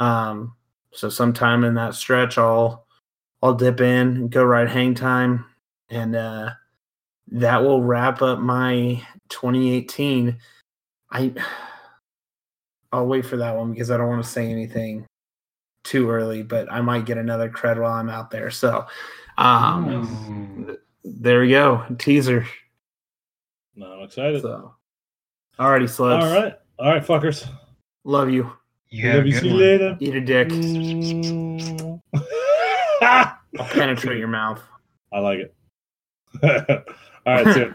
[0.00, 0.54] Um
[0.92, 2.86] so sometime in that stretch i'll
[3.42, 5.44] i'll dip in and go ride hang time
[5.90, 6.50] and uh
[7.28, 10.36] that will wrap up my 2018
[11.10, 11.32] i
[12.92, 15.06] i'll wait for that one because i don't want to say anything
[15.84, 18.50] too early but i might get another cred while i'm out there.
[18.50, 18.86] So
[19.38, 20.78] um Ooh.
[21.04, 21.84] there we go.
[21.98, 22.46] Teaser
[23.76, 24.42] No, I'm excited.
[24.42, 24.74] so
[25.58, 26.54] alrighty sluts All right.
[26.78, 27.48] All right, fuckers.
[28.04, 28.52] love you
[28.90, 29.32] You have a Love you.
[29.32, 29.62] good See you one.
[29.62, 29.96] later.
[30.00, 32.00] eat a dick Mm.
[33.02, 34.60] i'll penetrate your mouth
[35.12, 35.54] I like it.
[37.26, 37.66] All right, see ya.